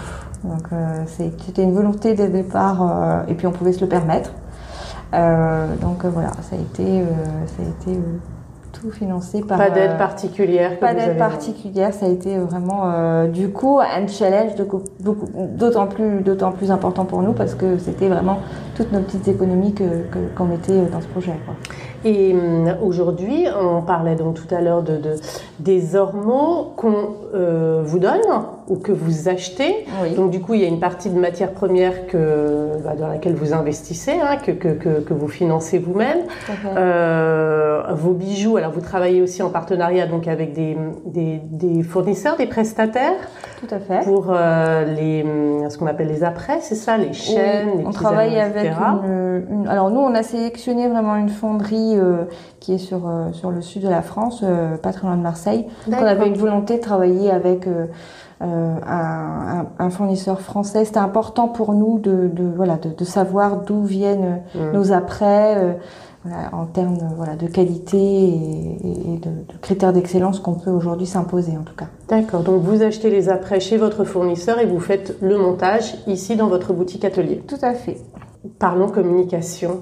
Donc 0.45 0.73
euh, 0.73 1.05
c'était 1.07 1.63
une 1.63 1.75
volonté 1.75 2.15
dès 2.15 2.27
le 2.27 2.33
départ 2.33 2.83
euh, 2.83 3.23
et 3.29 3.35
puis 3.35 3.47
on 3.47 3.53
pouvait 3.53 3.73
se 3.73 3.81
le 3.81 3.89
permettre. 3.89 4.33
Euh, 5.13 5.77
donc 5.77 6.05
voilà, 6.05 6.31
ça 6.43 6.57
a 6.57 6.59
été, 6.59 7.05
ça 7.47 7.63
a 7.63 7.91
été 7.91 8.01
tout 8.73 8.91
financé 8.91 9.43
par. 9.43 9.59
Pas 9.59 9.71
d'aide 9.71 9.99
particulière. 9.99 10.79
pas 10.79 10.95
d'aide 10.95 11.19
particulière, 11.19 11.93
ça 11.93 12.07
a 12.07 12.09
été 12.09 12.39
vraiment 12.39 13.27
du 13.27 13.51
coup 13.51 13.81
un 13.81 14.07
challenge 14.07 14.53
d'autant 14.59 15.87
plus 15.87 16.23
d'autant 16.23 16.53
plus 16.53 16.71
important 16.71 17.05
pour 17.05 17.23
nous 17.23 17.33
parce 17.33 17.55
que 17.55 17.79
c'était 17.79 18.09
vraiment 18.09 18.39
toutes 18.77 18.93
nos 18.93 19.01
petites 19.01 19.29
économies 19.29 19.75
que 19.75 19.85
qu'on 20.37 20.47
mettait 20.47 20.87
dans 20.87 21.01
ce 21.01 21.09
projet. 21.09 21.35
Quoi. 21.45 21.55
Et 22.05 22.33
hum, 22.33 22.77
aujourd'hui, 22.83 23.47
on 23.55 23.83
parlait 23.83 24.17
donc 24.17 24.35
tout 24.35 24.55
à 24.55 24.61
l'heure 24.61 24.83
de, 24.83 24.97
de, 24.97 25.17
des 25.61 25.95
ormeaux 25.95 26.73
qu'on 26.77 27.11
euh, 27.35 27.83
vous 27.85 27.99
donne 27.99 28.21
ou 28.67 28.77
que 28.77 28.93
vous 28.93 29.29
achetez. 29.29 29.85
Oui. 30.03 30.15
Donc 30.15 30.31
du 30.31 30.41
coup, 30.41 30.55
il 30.55 30.61
y 30.61 30.65
a 30.65 30.69
une 30.69 30.81
partie 30.81 31.11
de 31.11 31.19
matière 31.19 31.53
première 31.53 32.07
que, 32.07 32.79
bah, 32.85 32.95
dans 32.99 33.09
laquelle 33.09 33.35
vous 33.35 33.53
investissez, 33.53 34.13
hein, 34.13 34.37
que, 34.37 34.53
que, 34.53 34.69
que, 34.69 35.01
que, 35.01 35.13
vous 35.13 35.29
financez 35.29 35.79
vous-même. 35.79 36.21
Euh, 36.77 37.83
vos 37.93 38.13
bijoux, 38.13 38.57
alors 38.57 38.71
vous 38.71 38.81
travaillez 38.81 39.21
aussi 39.21 39.43
en 39.43 39.51
partenariat 39.51 40.07
donc 40.07 40.29
avec 40.29 40.53
des, 40.55 40.77
des, 41.05 41.41
des 41.51 41.83
fournisseurs, 41.83 42.37
des 42.37 42.47
prestataires. 42.47 43.29
Tout 43.61 43.75
à 43.75 43.81
fait. 43.81 44.05
Pour 44.05 44.29
euh, 44.31 44.85
les, 44.85 45.23
hum, 45.23 45.69
ce 45.69 45.77
qu'on 45.77 45.87
appelle 45.87 46.09
les 46.09 46.25
après, 46.25 46.61
c'est 46.61 46.77
ça, 46.77 46.97
les 46.97 47.13
chaînes, 47.13 47.69
oui, 47.75 47.81
les 47.81 47.87
On 47.87 47.91
travaille 47.91 48.39
avec 48.39 48.73
une, 49.05 49.47
une, 49.51 49.69
Alors 49.69 49.91
nous, 49.91 50.01
on 50.01 50.15
a 50.15 50.23
sélectionné 50.23 50.89
vraiment 50.89 51.17
une 51.17 51.29
fonderie 51.29 51.97
qui 52.61 52.75
est 52.75 52.79
sur, 52.79 53.01
sur 53.33 53.51
le 53.51 53.61
sud 53.61 53.83
de 53.83 53.89
la 53.89 54.03
France, 54.03 54.45
pas 54.83 54.93
très 54.93 55.07
loin 55.07 55.17
de 55.17 55.23
Marseille. 55.23 55.50
Donc 55.87 56.01
on 56.01 56.05
avait 56.05 56.29
une 56.29 56.37
volonté 56.37 56.77
de 56.77 56.83
travailler 56.83 57.31
avec 57.31 57.67
euh, 57.67 57.87
un, 58.41 59.67
un, 59.79 59.91
fournisseur 59.91 60.41
français. 60.41 60.85
C'était 60.85 60.99
important 60.99 61.49
pour 61.49 61.75
nous 61.75 61.99
de, 61.99 62.29
de 62.33 62.45
voilà, 62.45 62.77
de, 62.77 62.91
de 62.91 63.05
savoir 63.05 63.59
d'où 63.59 63.85
viennent 63.85 64.43
mmh. 64.55 64.73
nos 64.73 64.93
apprêts. 64.93 65.77
Voilà, 66.23 66.51
en 66.53 66.67
termes 66.67 66.99
voilà, 67.17 67.35
de 67.35 67.47
qualité 67.47 67.97
et, 67.97 69.15
et 69.15 69.19
de, 69.19 69.31
de, 69.31 69.59
critères 69.63 69.95
d'excellence 69.95 70.39
qu'on 70.39 70.53
peut 70.53 70.71
aujourd'hui 70.71 71.07
s'imposer 71.07 71.53
en 71.57 71.63
tout 71.63 71.75
cas. 71.75 71.87
D'accord, 72.11 72.43
donc 72.43 72.61
vous 72.61 72.83
achetez 72.83 73.09
les 73.09 73.31
apprêts 73.31 73.59
chez 73.59 73.79
votre 73.79 74.05
fournisseur 74.05 74.59
et 74.59 74.67
vous 74.67 74.81
faites 74.81 75.17
le 75.23 75.39
montage 75.39 75.95
ici 76.07 76.37
dans 76.37 76.49
votre 76.49 76.75
boutique 76.75 77.07
atelier. 77.07 77.43
Tout 77.49 77.57
à 77.63 77.73
fait. 77.73 77.97
Parlons 78.59 78.89
communication. 78.89 79.81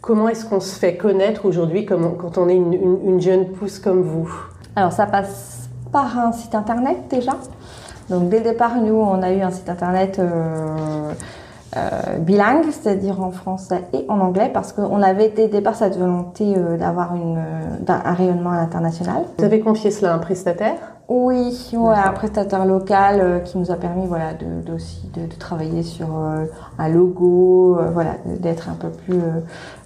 Comment 0.00 0.28
est-ce 0.28 0.46
qu'on 0.46 0.60
se 0.60 0.76
fait 0.76 0.96
connaître 0.96 1.44
aujourd'hui 1.44 1.84
quand 1.84 2.38
on 2.38 2.48
est 2.48 2.56
une, 2.56 2.72
une, 2.72 2.98
une, 3.04 3.20
jeune 3.20 3.46
pousse 3.46 3.78
comme 3.78 4.02
vous? 4.02 4.32
Alors 4.78 4.92
ça 4.92 5.06
passe 5.06 5.68
par 5.90 6.16
un 6.20 6.30
site 6.30 6.54
internet 6.54 6.98
déjà. 7.10 7.32
Donc 8.10 8.28
dès 8.28 8.38
le 8.38 8.44
départ, 8.44 8.76
nous, 8.76 8.94
on 8.94 9.20
a 9.22 9.32
eu 9.32 9.40
un 9.40 9.50
site 9.50 9.68
internet 9.68 10.20
euh, 10.20 11.10
euh, 11.76 12.18
bilingue, 12.20 12.70
c'est-à-dire 12.70 13.20
en 13.20 13.32
français 13.32 13.82
et 13.92 14.04
en 14.08 14.20
anglais, 14.20 14.52
parce 14.54 14.72
qu'on 14.72 15.02
avait 15.02 15.30
dès 15.30 15.46
le 15.46 15.48
départ 15.50 15.74
cette 15.74 15.98
volonté 15.98 16.54
euh, 16.56 16.76
d'avoir 16.76 17.12
un 17.12 18.14
rayonnement 18.14 18.52
à 18.52 18.58
l'international. 18.58 19.24
Vous 19.38 19.44
avez 19.44 19.58
confié 19.58 19.90
cela 19.90 20.12
à 20.12 20.14
un 20.14 20.18
prestataire? 20.18 20.76
Oui, 21.10 21.56
ouais, 21.72 21.94
un 21.94 22.12
prestataire 22.12 22.66
local 22.66 23.20
euh, 23.22 23.38
qui 23.38 23.56
nous 23.56 23.70
a 23.70 23.76
permis 23.76 24.06
voilà, 24.06 24.34
de, 24.34 24.60
de 24.60 24.74
aussi 24.74 25.08
de, 25.14 25.22
de, 25.22 25.34
travailler 25.38 25.82
sur 25.82 26.06
euh, 26.14 26.44
un 26.78 26.88
logo, 26.90 27.78
euh, 27.78 27.88
voilà, 27.90 28.16
d'être 28.26 28.68
un 28.68 28.74
peu 28.74 28.90
plus, 28.90 29.18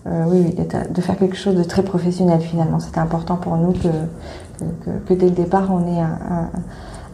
oui, 0.06 0.56
oui 0.58 0.66
de 0.90 1.00
faire 1.00 1.16
quelque 1.16 1.36
chose 1.36 1.54
de 1.56 1.64
très 1.64 1.82
professionnel 1.82 2.40
finalement. 2.40 2.80
C'était 2.80 3.00
important 3.00 3.36
pour 3.36 3.56
nous 3.56 3.72
que, 3.72 3.88
que, 4.84 4.90
que, 5.06 5.14
dès 5.14 5.26
le 5.26 5.32
départ 5.32 5.68
on 5.70 5.86
ait 5.86 6.00
un, 6.00 6.18
un, 6.30 6.50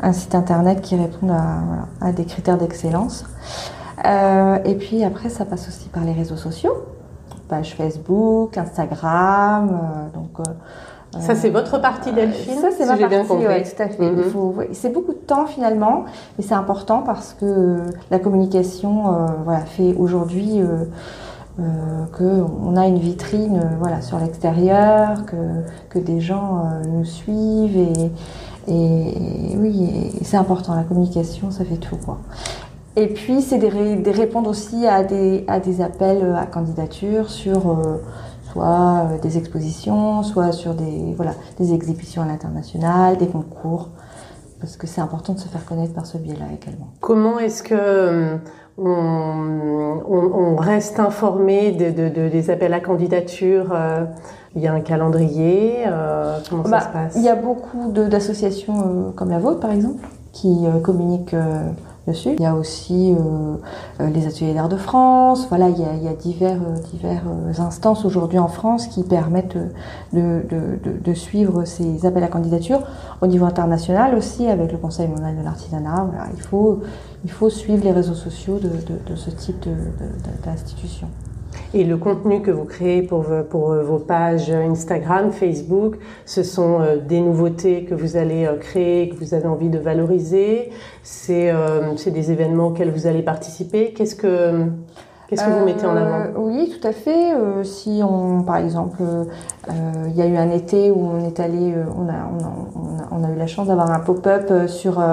un 0.09 0.13
site 0.13 0.35
internet 0.35 0.81
qui 0.81 0.97
réponde 0.97 1.31
à, 1.31 1.45
voilà, 1.67 1.83
à 2.01 2.13
des 2.13 2.25
critères 2.25 2.59
d'excellence. 2.59 3.25
Euh, 4.07 4.59
et 4.65 4.75
puis 4.75 5.03
après, 5.05 5.29
ça 5.29 5.45
passe 5.45 5.69
aussi 5.69 5.89
par 5.89 6.05
les 6.05 6.13
réseaux 6.13 6.37
sociaux, 6.37 6.73
page 7.49 7.75
Facebook, 7.75 8.57
Instagram. 8.57 9.71
Euh, 9.71 10.19
donc, 10.19 10.39
euh, 10.41 11.21
ça, 11.21 11.35
c'est 11.35 11.49
votre 11.51 11.81
partie 11.81 12.13
Delphine 12.13 12.61
Ça, 12.61 12.69
c'est 12.71 12.85
si 12.85 12.89
ma 12.89 12.97
partie, 12.97 13.33
oui, 13.33 13.39
tout 13.39 13.83
à 13.83 13.89
fait. 13.89 14.11
Mm 14.11 14.21
-hmm. 14.21 14.57
ouais, 14.57 14.69
c'est 14.73 14.93
beaucoup 14.93 15.15
de 15.15 15.25
temps 15.27 15.47
finalement, 15.47 16.05
mais 16.37 16.45
c'est 16.45 16.55
important 16.55 17.03
parce 17.03 17.35
que 17.41 17.79
la 18.11 18.19
communication 18.19 18.93
euh, 19.07 19.27
voilà, 19.45 19.61
fait 19.61 19.95
aujourd'hui 19.99 20.61
euh, 21.59 21.63
euh, 21.63 22.05
qu'on 22.47 22.77
a 22.77 22.87
une 22.87 22.99
vitrine 22.99 23.61
voilà, 23.79 24.01
sur 24.01 24.19
l'extérieur, 24.19 25.27
que, 25.27 25.37
que 25.91 25.99
des 25.99 26.21
gens 26.21 26.65
nous 26.89 27.05
suivent 27.05 27.77
et, 27.77 28.11
oui, 29.57 30.13
c'est 30.23 30.37
important. 30.37 30.75
La 30.75 30.83
communication, 30.83 31.51
ça 31.51 31.65
fait 31.65 31.77
tout. 31.77 31.97
Et 32.97 33.07
puis, 33.07 33.43
c'est 33.43 33.59
des, 33.59 34.11
répondre 34.11 34.51
aussi 34.51 34.87
à 34.87 35.05
des, 35.05 35.45
à 35.47 35.61
des 35.61 35.81
appels 35.81 36.35
à 36.37 36.47
candidature 36.47 37.31
sur 37.31 37.71
euh, 37.71 38.03
soit 38.51 39.07
euh, 39.13 39.19
des 39.19 39.39
expositions, 39.39 40.23
soit 40.23 40.53
sur 40.53 40.75
des, 40.75 41.15
voilà, 41.17 41.33
des 41.59 41.73
exhibitions 41.73 42.23
à 42.23 42.27
l'international, 42.27 43.17
des 43.17 43.29
concours, 43.29 43.91
parce 44.61 44.77
que 44.77 44.87
c'est 44.87 45.01
important 45.01 45.35
de 45.35 45.39
se 45.39 45.49
faire 45.49 45.65
connaître 45.65 45.95
par 45.95 46.07
ce 46.07 46.19
biais-là 46.19 46.47
également. 46.61 46.89
Comment 47.01 47.39
est-ce 47.39 47.63
que 47.63 47.75
euh, 47.75 48.37
on, 48.79 50.03
on, 50.09 50.33
on, 50.35 50.57
reste 50.57 51.01
informé 51.01 51.73
de, 51.73 51.91
de, 51.91 52.09
de, 52.09 52.29
des 52.29 52.51
appels 52.51 52.73
à 52.73 52.81
candidature 52.81 53.73
euh, 53.73 54.05
Il 54.55 54.63
y 54.63 54.67
a 54.69 54.73
un 54.73 54.81
calendrier 54.81 55.85
euh, 55.87 56.39
Comment 56.49 56.63
bah, 56.63 56.81
ça 56.81 56.87
se 56.87 56.93
passe? 56.93 57.17
Il 57.17 57.23
y 57.23 57.29
a 57.29 57.35
beaucoup 57.35 57.91
d'associations 57.91 59.13
comme 59.17 59.31
la 59.31 59.39
vôtre, 59.39 59.61
par 59.61 59.73
exemple, 59.73 60.07
qui 60.33 60.67
communiquent 60.85 61.35
Il 62.39 62.43
y 62.43 62.47
a 62.47 62.55
aussi 62.55 63.15
les 64.01 64.27
ateliers 64.27 64.55
d'art 64.55 64.69
de 64.69 64.77
France. 64.77 65.47
Voilà, 65.49 65.69
il 65.69 65.79
y 65.79 65.85
a, 65.85 65.95
il 65.95 66.03
y 66.03 66.09
a 66.09 66.15
divers, 66.15 66.61
divers 66.93 67.25
instances 67.59 68.05
aujourd'hui 68.05 68.39
en 68.39 68.49
France 68.49 68.87
qui 68.87 69.03
permettent 69.03 69.59
de, 70.13 70.43
de, 70.49 70.79
de, 71.05 71.15
suivre 71.15 71.65
ces 71.65 72.07
appels 72.07 72.25
à 72.25 72.29
candidature. 72.29 72.81
Au 73.21 73.27
niveau 73.27 73.45
international 73.45 74.15
aussi, 74.15 74.47
avec 74.47 74.73
le 74.73 74.79
Conseil 74.79 75.09
mondial 75.09 75.37
de 75.37 75.43
l'artisanat, 75.43 76.07
voilà, 76.09 76.27
il 76.35 76.41
faut, 76.41 76.81
il 77.25 77.31
faut 77.31 77.51
suivre 77.51 77.85
les 77.85 77.93
réseaux 77.93 78.15
sociaux 78.15 78.59
de, 78.59 78.69
de 78.69 79.17
ce 79.17 79.31
type 79.31 79.67
d'institution. 80.45 81.09
Et 81.75 81.85
le 81.85 81.99
contenu 81.99 82.41
que 82.41 82.51
vous 82.51 82.65
créez 82.65 83.03
pour, 83.03 83.27
pour 83.51 83.73
euh, 83.73 83.83
vos 83.83 83.99
pages 83.99 84.51
Instagram, 84.51 85.33
Facebook, 85.33 85.97
ce 86.25 86.43
sont 86.43 86.81
euh, 86.81 86.97
des 86.97 87.21
nouveautés 87.21 87.85
que 87.85 87.95
vous 87.95 88.17
allez 88.17 88.47
euh, 88.47 88.57
créer, 88.57 89.11
que 89.11 89.17
vous 89.17 89.35
avez 89.35 89.47
envie 89.47 89.69
de 89.69 89.79
valoriser. 89.79 90.71
C'est 91.03 91.53
des 92.07 92.33
événements 92.33 92.69
auxquels 92.69 92.91
vous 92.91 93.07
allez 93.07 93.23
participer. 93.23 93.93
Qu'est-ce 93.93 94.17
que 94.17 94.65
Qu'est-ce 95.29 95.45
que 95.45 95.51
vous 95.51 95.67
mettez 95.67 95.85
en 95.85 95.95
avant? 95.95 96.25
Oui, 96.39 96.73
tout 96.75 96.89
à 96.89 96.93
fait. 96.93 97.35
si 97.63 98.01
on, 98.03 98.43
par 98.45 98.57
exemple, 98.57 99.03
il 99.69 100.17
y 100.17 100.23
a 100.23 100.27
eu 100.27 100.37
un 100.39 100.51
été 100.51 100.91
où 100.91 101.07
on 101.07 101.27
est 101.27 101.39
allé, 101.39 101.75
a, 101.75 101.87
on, 101.95 102.09
a, 102.09 103.11
on, 103.11 103.25
a, 103.25 103.31
eu 103.31 103.37
la 103.37 103.47
chance 103.47 103.67
d'avoir 103.67 103.91
un 103.91 104.01
pop-up 104.01 104.51
sur, 104.69 105.05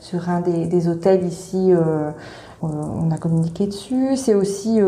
sur 0.00 0.30
un 0.30 0.40
des, 0.40 0.64
des 0.64 0.88
hôtels 0.88 1.22
ici. 1.22 1.70
on 2.62 3.10
a 3.10 3.18
communiqué 3.18 3.66
dessus. 3.66 4.16
C'est 4.16 4.34
aussi 4.34 4.80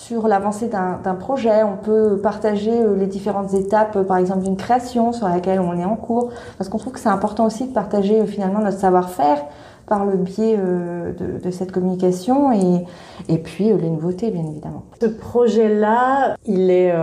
sur 0.00 0.28
l'avancée 0.28 0.68
d'un 0.68 1.14
projet. 1.14 1.62
On 1.62 1.76
peut 1.76 2.18
partager 2.22 2.72
euh, 2.72 2.96
les 2.96 3.06
différentes 3.06 3.52
étapes, 3.52 3.96
euh, 3.96 4.02
par 4.02 4.16
exemple 4.16 4.42
d'une 4.44 4.56
création 4.56 5.12
sur 5.12 5.28
laquelle 5.28 5.60
on 5.60 5.78
est 5.78 5.84
en 5.84 5.96
cours, 5.96 6.30
parce 6.56 6.70
qu'on 6.70 6.78
trouve 6.78 6.94
que 6.94 7.00
c'est 7.00 7.10
important 7.10 7.44
aussi 7.44 7.66
de 7.68 7.72
partager 7.72 8.20
euh, 8.20 8.26
finalement 8.26 8.60
notre 8.60 8.78
savoir-faire 8.78 9.44
par 9.86 10.06
le 10.06 10.16
biais 10.16 10.56
de, 10.56 11.50
cette 11.50 11.72
communication 11.72 12.52
et, 12.52 12.84
et 13.28 13.38
puis 13.38 13.64
les 13.64 13.90
nouveautés, 13.90 14.30
bien 14.30 14.44
évidemment. 14.44 14.84
Ce 15.00 15.06
projet-là, 15.06 16.36
il, 16.46 16.70
est, 16.70 16.94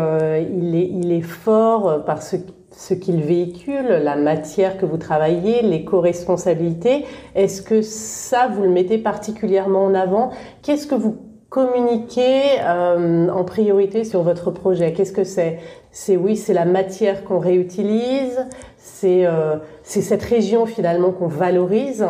il, 0.58 0.74
est, 0.74 0.88
il 0.88 1.12
est 1.12 1.22
fort 1.22 2.06
parce 2.06 2.32
que 2.32 2.38
ce 2.72 2.94
qu'il 2.94 3.22
véhicule, 3.24 3.88
la 3.88 4.16
matière 4.16 4.78
que 4.78 4.86
vous 4.86 4.96
travaillez, 4.96 5.64
les 5.64 5.84
co-responsabilités. 5.84 7.06
Est-ce 7.36 7.62
que 7.62 7.82
ça, 7.82 8.48
vous 8.48 8.62
le 8.62 8.70
mettez 8.70 9.00
particulièrement 9.00 9.84
en 9.84 9.94
avant? 9.94 10.30
Qu'est-ce 10.62 10.88
que 10.88 10.96
vous 10.96 11.18
communiquer 11.50 12.60
euh, 12.62 13.30
en 13.30 13.44
priorité 13.44 14.04
sur 14.04 14.24
votre 14.24 14.52
projet 14.52 14.94
Qu'est-ce 14.94 15.14
que 15.14 15.24
c'est? 15.24 15.60
C'est 15.92 16.18
oui, 16.18 16.36
c'est 16.36 16.54
la 16.54 16.66
matière 16.66 17.24
qu'on 17.24 17.40
réutilise, 17.40 18.46
c'est 18.78 19.26
euh, 19.26 19.56
c'est 19.84 20.02
cette 20.02 20.24
région 20.24 20.66
finalement 20.66 21.12
qu'on 21.12 21.28
valorise. 21.28 22.06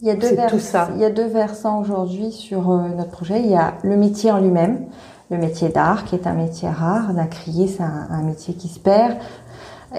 Il 0.00 0.06
y 0.06 0.10
a 0.10 0.14
deux 0.14 0.36
tout 0.48 0.60
ça. 0.60 0.90
Il 0.94 1.00
y 1.00 1.04
a 1.04 1.10
deux 1.10 1.26
versants 1.26 1.80
aujourd'hui 1.80 2.30
sur 2.30 2.70
euh, 2.70 2.88
notre 2.96 3.10
projet. 3.10 3.40
Il 3.40 3.50
y 3.50 3.56
a 3.56 3.74
le 3.82 3.96
métier 3.96 4.30
en 4.30 4.38
lui-même, 4.38 4.86
le 5.30 5.38
métier 5.38 5.68
d'art 5.70 6.04
qui 6.04 6.14
est 6.14 6.26
un 6.26 6.34
métier 6.34 6.68
rare. 6.70 7.12
Nacrier, 7.12 7.66
c'est 7.66 7.82
un, 7.82 8.06
un, 8.10 8.22
métier 8.22 8.54
qui 8.54 8.68
se 8.68 8.78
perd. 8.78 9.16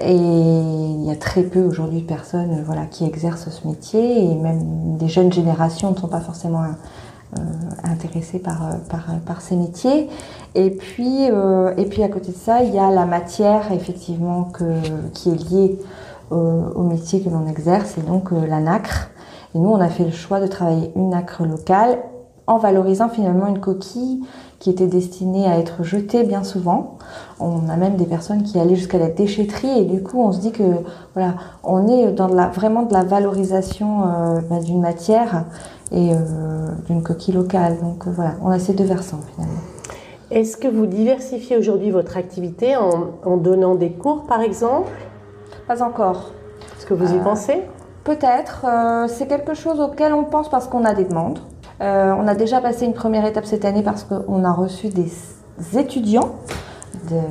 Et 0.00 0.14
il 0.14 1.04
y 1.04 1.10
a 1.10 1.16
très 1.16 1.42
peu 1.42 1.62
aujourd'hui 1.62 2.00
de 2.00 2.06
personnes 2.06 2.62
voilà, 2.64 2.86
qui 2.86 3.04
exercent 3.04 3.50
ce 3.50 3.66
métier 3.68 4.24
et 4.24 4.34
même 4.36 4.96
des 4.96 5.08
jeunes 5.08 5.32
générations 5.32 5.90
ne 5.90 5.96
sont 5.96 6.08
pas 6.08 6.20
forcément 6.20 6.62
intéressés 7.84 8.38
par, 8.38 8.66
euh, 8.66 9.18
par, 9.24 9.40
ces 9.40 9.56
métiers. 9.56 10.08
Et 10.54 10.70
puis, 10.70 11.30
euh, 11.30 11.72
et 11.76 11.84
puis 11.84 12.02
à 12.02 12.08
côté 12.08 12.32
de 12.32 12.36
ça, 12.36 12.62
il 12.62 12.74
y 12.74 12.78
a 12.78 12.90
la 12.90 13.06
matière 13.06 13.72
effectivement 13.72 14.50
qui 15.14 15.30
est 15.30 15.50
liée 15.50 15.78
au 16.30 16.84
métier 16.84 17.20
que 17.20 17.28
l'on 17.28 17.48
exerce, 17.48 17.98
et 17.98 18.02
donc 18.02 18.30
la 18.30 18.60
nacre. 18.60 19.10
Et 19.54 19.58
nous, 19.58 19.68
on 19.68 19.80
a 19.80 19.88
fait 19.88 20.04
le 20.04 20.12
choix 20.12 20.40
de 20.40 20.46
travailler 20.46 20.92
une 20.94 21.10
nacre 21.10 21.44
locale 21.44 21.98
en 22.46 22.58
valorisant 22.58 23.08
finalement 23.08 23.48
une 23.48 23.58
coquille 23.58 24.22
qui 24.60 24.70
était 24.70 24.86
destinée 24.86 25.46
à 25.46 25.58
être 25.58 25.82
jetée 25.82 26.22
bien 26.22 26.44
souvent. 26.44 26.98
On 27.40 27.68
a 27.68 27.76
même 27.76 27.96
des 27.96 28.04
personnes 28.06 28.44
qui 28.44 28.60
allaient 28.60 28.76
jusqu'à 28.76 28.98
la 28.98 29.08
déchetterie 29.08 29.80
et 29.80 29.84
du 29.84 30.02
coup 30.02 30.20
on 30.20 30.32
se 30.32 30.38
dit 30.38 30.52
que 30.52 30.62
voilà, 31.14 31.34
on 31.64 31.88
est 31.88 32.12
dans 32.12 32.28
la, 32.28 32.46
vraiment 32.46 32.82
de 32.82 32.92
la 32.92 33.02
valorisation 33.02 34.00
bah, 34.48 34.60
d'une 34.60 34.80
matière 34.80 35.46
et 35.92 36.12
euh, 36.12 36.16
d'une 36.86 37.02
coquille 37.02 37.34
locale. 37.34 37.78
Donc 37.80 38.06
euh, 38.06 38.10
voilà, 38.10 38.32
on 38.42 38.50
a 38.50 38.58
ces 38.58 38.72
deux 38.72 38.84
versants 38.84 39.20
finalement. 39.34 39.60
Est-ce 40.30 40.56
que 40.56 40.68
vous 40.68 40.86
diversifiez 40.86 41.56
aujourd'hui 41.56 41.90
votre 41.90 42.16
activité 42.16 42.76
en, 42.76 43.36
donnant 43.36 43.74
des 43.74 43.90
cours 43.90 44.26
par 44.26 44.40
exemple? 44.40 44.92
Pas 45.66 45.82
encore. 45.82 46.30
Est-ce 46.76 46.86
que 46.86 46.94
vous 46.94 47.12
y 47.12 47.18
euh, 47.18 47.22
pensez? 47.22 47.62
Peut-être. 48.04 48.64
c'est 49.08 49.26
quelque 49.26 49.54
chose 49.54 49.78
auquel 49.80 50.14
on 50.14 50.24
pense 50.24 50.48
parce 50.48 50.66
qu'on 50.66 50.84
a 50.84 50.94
des 50.94 51.04
demandes. 51.04 51.40
on 51.80 52.26
a 52.26 52.34
déjà 52.34 52.60
passé 52.60 52.86
une 52.86 52.94
première 52.94 53.26
étape 53.26 53.44
cette 53.44 53.64
année 53.64 53.82
parce 53.82 54.04
qu'on 54.04 54.42
a 54.44 54.52
reçu 54.52 54.88
des 54.88 55.12
étudiants 55.76 56.36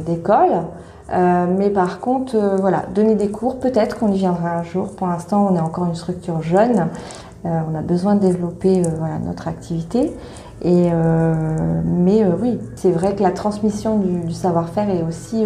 d'école. 0.06 0.68
mais 1.10 1.72
par 1.72 2.00
contre, 2.00 2.38
voilà, 2.60 2.84
donner 2.94 3.16
des 3.16 3.30
cours, 3.30 3.60
peut-être 3.60 3.98
qu'on 3.98 4.12
y 4.12 4.18
viendra 4.20 4.52
un 4.58 4.64
jour. 4.64 4.96
Pour 4.96 5.08
l'instant, 5.08 5.48
on 5.50 5.56
est 5.56 5.62
encore 5.62 5.86
une 5.86 5.96
structure 5.96 6.42
jeune. 6.44 6.88
Euh, 7.46 7.60
on 7.72 7.76
a 7.76 7.82
besoin 7.82 8.16
de 8.16 8.22
développer 8.22 8.80
euh, 8.80 8.90
voilà, 8.98 9.18
notre 9.20 9.48
activité. 9.48 10.12
Et, 10.62 10.90
euh, 10.92 11.82
mais 11.86 12.26
oui, 12.26 12.60
c'est 12.76 12.92
vrai 12.92 13.16
que 13.16 13.24
la 13.24 13.32
transmission 13.32 13.98
du, 13.98 14.34
savoir-faire 14.34 14.90
est 14.90 15.04
aussi 15.04 15.46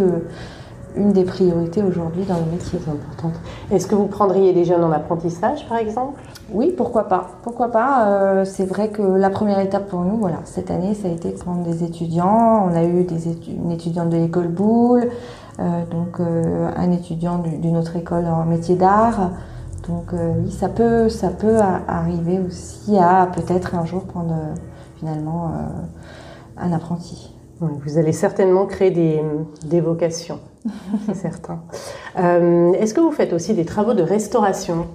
une 0.95 1.12
des 1.12 1.23
priorités 1.23 1.84
aujourd'hui 1.84 2.23
dans 2.23 2.38
le 2.38 2.51
métier. 2.51 2.79
importante. 2.79 3.39
Est-ce 3.69 3.86
que 3.86 3.93
vous 3.93 4.08
prendriez 4.08 4.53
des 4.53 4.65
jeunes 4.65 4.84
en 4.84 4.91
apprentissage, 4.91 5.67
par 5.69 5.77
exemple? 5.77 6.19
Oui, 6.51 6.73
pourquoi 6.75 7.08
pas. 7.08 7.27
Pourquoi 7.43 7.69
pas 7.69 8.43
C'est 8.45 8.65
vrai 8.65 8.89
que 8.89 9.03
la 9.03 9.29
première 9.29 9.60
étape 9.60 9.88
pour 9.88 10.01
nous, 10.01 10.17
voilà, 10.17 10.38
cette 10.45 10.71
année, 10.71 10.95
ça 10.95 11.10
a 11.10 11.12
été 11.12 11.32
de 11.32 11.38
prendre 11.38 11.62
des 11.62 11.84
étudiants. 11.84 12.67
On 12.67 12.75
a 12.75 12.84
eu 12.84 13.03
des 13.03 13.27
une 13.49 13.71
étudiante 13.71 14.10
de 14.10 14.17
l'école 14.17 14.47
Boulle, 14.47 15.10
donc 15.60 16.19
un 16.19 16.91
étudiant 16.91 17.38
d'une 17.38 17.77
autre 17.77 17.95
école 17.95 18.25
en 18.25 18.45
métier 18.45 18.75
d'art. 18.75 19.29
Donc 19.88 20.13
euh, 20.13 20.34
oui, 20.38 20.52
ça 20.52 20.69
peut, 20.69 21.10
ça 21.10 21.30
peut 21.30 21.58
arriver 21.88 22.39
aussi 22.39 22.98
à 22.98 23.28
peut-être 23.34 23.76
un 23.76 23.86
jour 23.86 24.04
prendre 24.06 24.34
euh, 24.34 24.56
finalement 24.98 25.48
euh, 25.48 26.62
un 26.63 26.72
apprenti. 26.72 27.36
vous 27.60 27.98
allez 27.98 28.13
certainement 28.13 28.65
créer 28.65 28.91
des, 28.91 29.82
vocations, 29.82 30.39
c'est 31.08 31.15
certain. 31.15 31.60
Est-ce 32.15 32.93
que 32.93 33.02
vous 33.02 33.12
faites 33.12 33.34
aussi 33.34 33.54
des 33.54 33.65
travaux 33.65 33.93
de 33.93 34.04
restauration? 34.04 34.88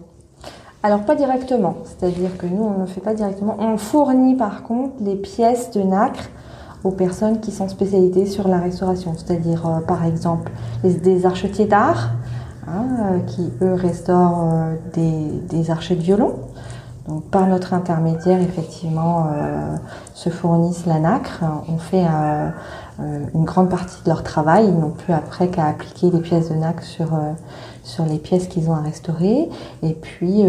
Alors 0.83 1.05
pas 1.05 1.17
directement, 1.17 1.79
c'est-à-dire 1.85 2.39
que 2.39 2.47
nous 2.47 2.63
on 2.63 2.81
ne 2.81 2.87
fait 2.87 3.01
pas 3.01 3.13
directement. 3.13 3.57
On 3.59 3.77
fournit 3.77 4.37
par 4.37 4.63
contre 4.63 4.95
les 5.01 5.17
pièces 5.17 5.73
de 5.73 5.83
nacre 5.83 6.31
aux 6.85 6.93
personnes 6.93 7.41
qui 7.41 7.51
sont 7.51 7.69
spécialisées 7.69 8.27
sur 8.27 8.47
la 8.47 8.61
restauration, 8.61 9.13
c'est-à-dire 9.17 9.83
par 9.87 10.07
exemple 10.07 10.53
des 10.85 11.27
archetiers 11.27 11.67
d'art, 11.67 12.13
Hein, 12.69 13.21
qui 13.27 13.51
eux 13.63 13.75
restaurent 13.75 14.53
euh, 14.53 14.75
des, 15.49 15.71
archers 15.71 15.97
de 15.97 16.03
violon. 16.03 16.35
Donc, 17.07 17.25
par 17.25 17.47
notre 17.47 17.73
intermédiaire, 17.73 18.41
effectivement, 18.43 19.29
euh, 19.33 19.77
se 20.13 20.29
fournissent 20.29 20.85
la 20.85 20.99
nacre. 20.99 21.43
On 21.69 21.79
fait 21.79 22.05
euh, 22.05 22.51
une 23.35 23.45
grande 23.45 23.71
partie 23.71 24.03
de 24.03 24.11
leur 24.11 24.23
travail. 24.23 24.67
Ils 24.67 24.79
n'ont 24.79 24.91
plus 24.91 25.15
après 25.15 25.49
qu'à 25.49 25.67
appliquer 25.67 26.11
les 26.11 26.21
pièces 26.21 26.51
de 26.51 26.57
nacre 26.57 26.83
sur, 26.83 27.19
sur 27.83 28.05
les 28.05 28.19
pièces 28.19 28.49
qu'ils 28.49 28.69
ont 28.69 28.75
à 28.75 28.83
restaurer. 28.83 29.49
Et 29.83 29.95
puis, 29.95 30.45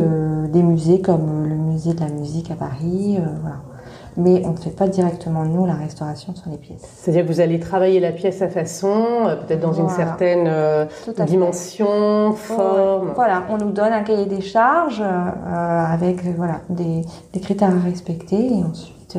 des 0.51 0.63
musées 0.63 0.99
comme 0.99 1.47
le 1.47 1.55
musée 1.55 1.93
de 1.93 2.01
la 2.01 2.09
musique 2.09 2.51
à 2.51 2.55
Paris. 2.55 3.19
voilà 3.41 3.68
mais 4.17 4.41
on 4.45 4.51
ne 4.51 4.57
fait 4.57 4.75
pas 4.75 4.87
directement 4.87 5.45
nous 5.45 5.65
la 5.65 5.75
restauration 5.75 6.35
sur 6.35 6.49
les 6.49 6.57
pièces. 6.57 6.81
C'est-à-dire 6.81 7.25
que 7.25 7.31
vous 7.31 7.39
allez 7.39 7.59
travailler 7.59 7.99
la 7.99 8.11
pièce 8.11 8.41
à 8.41 8.47
façon, 8.47 9.05
euh, 9.25 9.35
peut-être 9.35 9.59
dans 9.59 9.73
une 9.73 9.89
certaine 9.89 10.47
euh, 10.47 10.85
dimension, 11.25 12.33
forme. 12.33 13.11
Voilà, 13.15 13.43
on 13.49 13.57
nous 13.57 13.71
donne 13.71 13.93
un 13.93 14.03
cahier 14.03 14.25
des 14.25 14.41
charges 14.41 15.01
euh, 15.01 15.85
avec 15.85 16.23
voilà 16.35 16.61
des, 16.69 17.03
critères 17.41 17.69
à 17.69 17.79
respecter 17.79 18.53
et 18.53 18.63
ensuite 18.63 19.17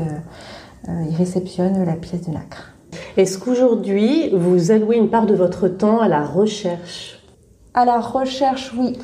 ils 0.88 1.16
réceptionnent 1.16 1.84
la 1.84 1.94
pièce 1.94 2.26
de 2.26 2.32
nacre. 2.32 2.72
Est-ce 3.16 3.38
qu'aujourd'hui 3.38 4.30
vous 4.34 4.70
allouez 4.70 4.96
une 4.96 5.08
part 5.08 5.26
de 5.26 5.34
votre 5.34 5.68
temps 5.68 6.00
à 6.00 6.08
la 6.08 6.22
recherche? 6.24 7.18
À 7.74 7.84
la 7.84 8.00
recherche, 8.00 8.72
oui. 8.76 8.98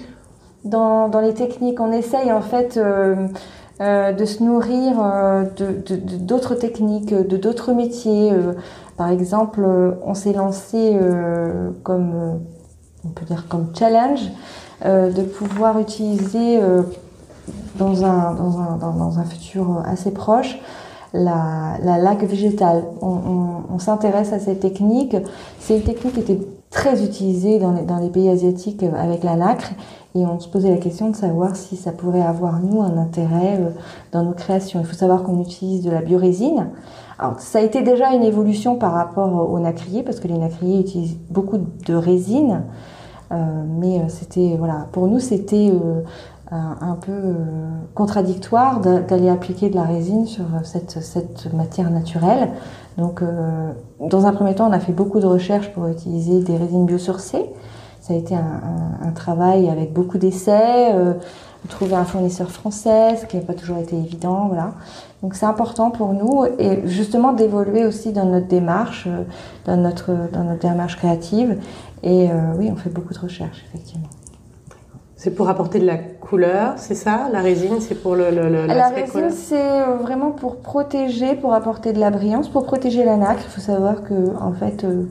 Dans, 0.65 1.09
dans 1.09 1.21
les 1.21 1.35
techniques, 1.35 1.81
on 1.81 1.93
essaye 1.93 2.33
en 2.33 2.41
fait 2.41 2.79
euh, 3.81 4.13
de 4.13 4.25
se 4.25 4.43
nourrir 4.43 4.95
euh, 4.99 5.45
d'autres 6.21 6.55
techniques, 6.55 7.13
de 7.13 7.37
d'autres 7.37 7.75
métiers. 7.75 8.33
Euh. 8.33 8.55
par 8.97 9.11
exemple, 9.11 9.67
on 10.03 10.15
s'est 10.15 10.33
lancé 10.33 10.99
comme, 11.83 12.41
on 13.05 13.09
peut 13.09 13.27
dire 13.27 13.47
comme 13.49 13.67
challenge, 13.79 14.31
de 14.83 15.23
pouvoir 15.23 15.79
utiliser 15.79 16.59
dans 17.79 18.03
un, 18.03 18.33
dans, 18.35 18.59
un, 18.59 18.77
dans, 18.77 19.19
un 19.19 19.25
futur 19.25 19.83
assez 19.85 20.11
proche 20.11 20.59
la, 21.13 21.77
la 21.83 21.99
laque 21.99 22.25
végétale. 22.25 22.85
On, 23.03 23.19
on, 23.71 23.79
s'intéresse 23.79 24.33
à 24.33 24.39
cette 24.39 24.61
technique. 24.61 25.17
C'est 25.61 25.77
une 25.77 25.83
technique 25.83 26.15
qui 26.15 26.21
était 26.21 26.41
très 26.71 27.05
utilisé 27.05 27.59
dans 27.59 27.73
les, 27.73 27.83
dans 27.83 27.99
les 27.99 28.09
pays 28.09 28.29
asiatiques 28.29 28.83
avec 28.83 29.23
la 29.23 29.37
nacre 29.37 29.73
et 30.17 30.27
on 30.27 30.41
se 30.41 30.49
posait 30.49 30.71
la 30.71 30.79
question 30.79 31.11
de 31.11 31.17
savoir 31.17 31.57
si 31.57 31.77
ça 31.77 31.93
pourrait 31.93 32.23
avoir, 32.23 32.61
nous, 32.61 32.81
un 32.81 32.97
intérêt 32.97 33.61
dans 34.13 34.25
nos 34.25 34.33
créations. 34.33 34.81
Il 34.81 34.87
faut 34.87 34.95
savoir 34.95 35.23
qu'on 35.23 35.41
utilise 35.43 35.83
de 35.83 35.91
la 35.91 36.01
biorésine. 36.01 36.69
Alors, 37.19 37.39
ça 37.41 37.59
a 37.59 37.63
été 37.63 37.83
déjà 37.83 38.13
une 38.15 38.23
évolution 38.23 38.77
par 38.77 38.93
rapport 38.93 39.51
aux 39.51 39.59
nacriers, 39.59 40.03
parce 40.03 40.21
que 40.21 40.29
les 40.29 40.39
nacriers 40.39 40.81
utilisent 40.81 41.19
beaucoup 41.31 41.59
de 41.59 41.95
résine. 41.95 42.63
Euh, 43.33 43.65
mais 43.67 44.09
c'était, 44.09 44.57
voilà, 44.59 44.87
pour 44.93 45.07
nous, 45.07 45.19
c'était 45.19 45.71
euh, 45.71 46.03
un, 46.51 46.95
peu 46.95 47.13
euh, 47.13 47.35
contradictoire 47.95 48.81
d'aller 48.81 49.29
appliquer 49.29 49.69
de 49.69 49.75
la 49.75 49.83
résine 49.83 50.27
sur 50.27 50.45
cette 50.63 51.53
matière 51.53 51.91
naturelle. 51.91 52.51
Donc, 52.99 53.23
dans 54.01 54.25
un 54.25 54.33
premier 54.33 54.55
temps, 54.55 54.69
on 54.69 54.73
a 54.73 54.81
fait 54.81 54.93
beaucoup 54.93 55.21
de 55.21 55.27
recherches 55.27 55.71
pour 55.75 55.87
utiliser 55.87 56.41
des 56.43 56.57
résines 56.57 56.87
biosourcées. 56.87 57.45
Ça 58.07 58.15
a 58.15 58.17
été 58.17 58.37
un, 58.37 58.61
un, 59.03 59.11
travail 59.11 59.69
avec 59.69 59.93
beaucoup 59.93 60.17
d'essais, 60.17 60.93
euh, 60.95 61.15
trouver 61.69 61.95
un 61.95 62.05
fournisseur 62.05 62.51
français, 62.51 63.17
ce 63.17 63.27
qui 63.27 63.37
n'a 63.37 63.43
pas 63.43 63.55
toujours 63.55 63.79
été 63.79 63.97
évident, 63.97 64.47
voilà. 64.47 64.75
Donc 65.23 65.35
c'est 65.35 65.47
important 65.47 65.91
pour 65.91 66.13
nous 66.13 66.45
et 66.59 66.87
justement 66.87 67.33
d'évoluer 67.33 67.85
aussi 67.85 68.13
dans 68.13 68.27
notre 68.27 68.47
démarche, 68.47 69.09
dans 69.65 69.77
notre 69.77 70.13
dans 70.33 70.45
notre 70.45 70.61
démarche 70.61 70.97
créative. 70.97 71.59
Et 72.05 72.29
oui, 72.57 72.71
on 72.71 72.77
fait 72.77 72.91
beaucoup 72.91 73.15
de 73.15 73.19
recherches 73.19 73.65
effectivement. 73.69 74.09
C'est 75.17 75.31
pour 75.31 75.49
apporter 75.49 75.81
de 75.81 75.87
la 75.87 75.97
couleur, 75.97 76.75
c'est 76.77 76.95
ça? 76.95 77.29
La 77.33 77.41
résine, 77.41 77.81
c'est 77.81 77.95
pour 77.95 78.15
le, 78.15 78.31
le, 78.31 78.67
La 78.67 78.89
résine, 78.91 79.31
c'est 79.31 79.57
euh, 79.57 79.97
vraiment 79.97 80.31
pour 80.31 80.57
protéger, 80.57 81.35
pour 81.35 81.55
apporter 81.55 81.95
de 81.95 81.99
la 81.99 82.11
brillance, 82.11 82.49
pour 82.49 82.67
protéger 82.67 83.03
la 83.05 83.17
nacre. 83.17 83.41
Il 83.45 83.51
faut 83.51 83.61
savoir 83.61 84.05
que, 84.05 84.37
en 84.39 84.53
fait, 84.53 84.85
euh, 84.85 84.89
euh, 84.89 85.05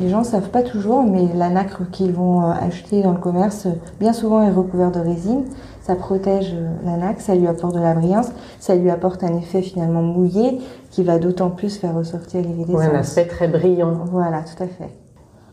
les 0.00 0.08
gens 0.08 0.20
ne 0.20 0.24
savent 0.24 0.50
pas 0.50 0.62
toujours, 0.62 1.02
mais 1.02 1.28
la 1.34 1.50
nacre 1.50 1.82
qu'ils 1.90 2.12
vont 2.12 2.48
acheter 2.50 3.02
dans 3.02 3.12
le 3.12 3.18
commerce, 3.18 3.66
bien 4.00 4.12
souvent 4.12 4.42
est 4.42 4.50
recouverte 4.50 4.94
de 4.94 5.00
résine. 5.00 5.44
Ça 5.82 5.94
protège 5.94 6.54
la 6.84 6.96
nacre, 6.96 7.20
ça 7.20 7.34
lui 7.34 7.46
apporte 7.46 7.74
de 7.74 7.80
la 7.80 7.94
brillance, 7.94 8.30
ça 8.60 8.74
lui 8.74 8.90
apporte 8.90 9.24
un 9.24 9.34
effet 9.36 9.62
finalement 9.62 10.02
mouillé 10.02 10.60
qui 10.90 11.02
va 11.02 11.18
d'autant 11.18 11.50
plus 11.50 11.78
faire 11.78 11.94
ressortir 11.94 12.42
l'iridescence. 12.42 12.80
Oui, 12.80 12.86
un 12.86 12.98
aspect 12.98 13.26
très 13.26 13.48
brillant. 13.48 13.98
Voilà, 14.10 14.42
tout 14.42 14.62
à 14.62 14.66
fait. 14.66 14.90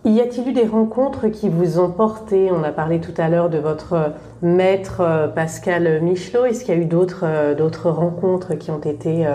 Y 0.06 0.22
a-t-il 0.22 0.50
eu 0.50 0.54
des 0.54 0.68
rencontres 0.68 1.30
qui 1.30 1.50
vous 1.50 1.80
ont 1.80 1.90
porté? 1.90 2.52
On 2.52 2.64
a 2.64 2.72
parlé 2.72 3.00
tout 3.00 3.14
à 3.18 3.28
l'heure 3.28 3.50
de 3.50 3.58
votre 3.58 4.14
maître 4.44 5.02
euh, 5.02 5.28
Pascal 5.28 6.00
Michelot. 6.04 6.46
Est-ce 6.46 6.64
qu'il 6.64 6.76
y 6.76 6.78
a 6.78 6.82
eu 6.82 6.88
euh, 7.24 7.56
d'autres 7.56 7.90
rencontres 7.90 8.54
qui 8.54 8.70
ont 8.70 8.82
été 8.82 9.26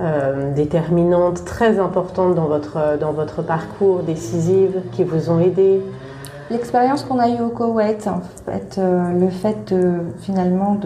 euh, 0.00 0.52
déterminantes, 0.54 1.44
très 1.44 1.78
importantes 1.78 2.34
dans 2.34 2.46
votre 2.46 2.98
dans 2.98 3.12
votre 3.12 3.42
parcours, 3.42 4.02
décisives, 4.02 4.82
qui 4.92 5.04
vous 5.04 5.30
ont 5.30 5.40
aidé 5.40 5.80
L'expérience 6.50 7.04
qu'on 7.04 7.18
a 7.18 7.28
eue 7.28 7.40
au 7.40 7.48
Koweït, 7.48 8.06
en 8.06 8.20
fait, 8.44 8.78
le 8.78 9.30
fait 9.30 9.74
finalement 10.20 10.78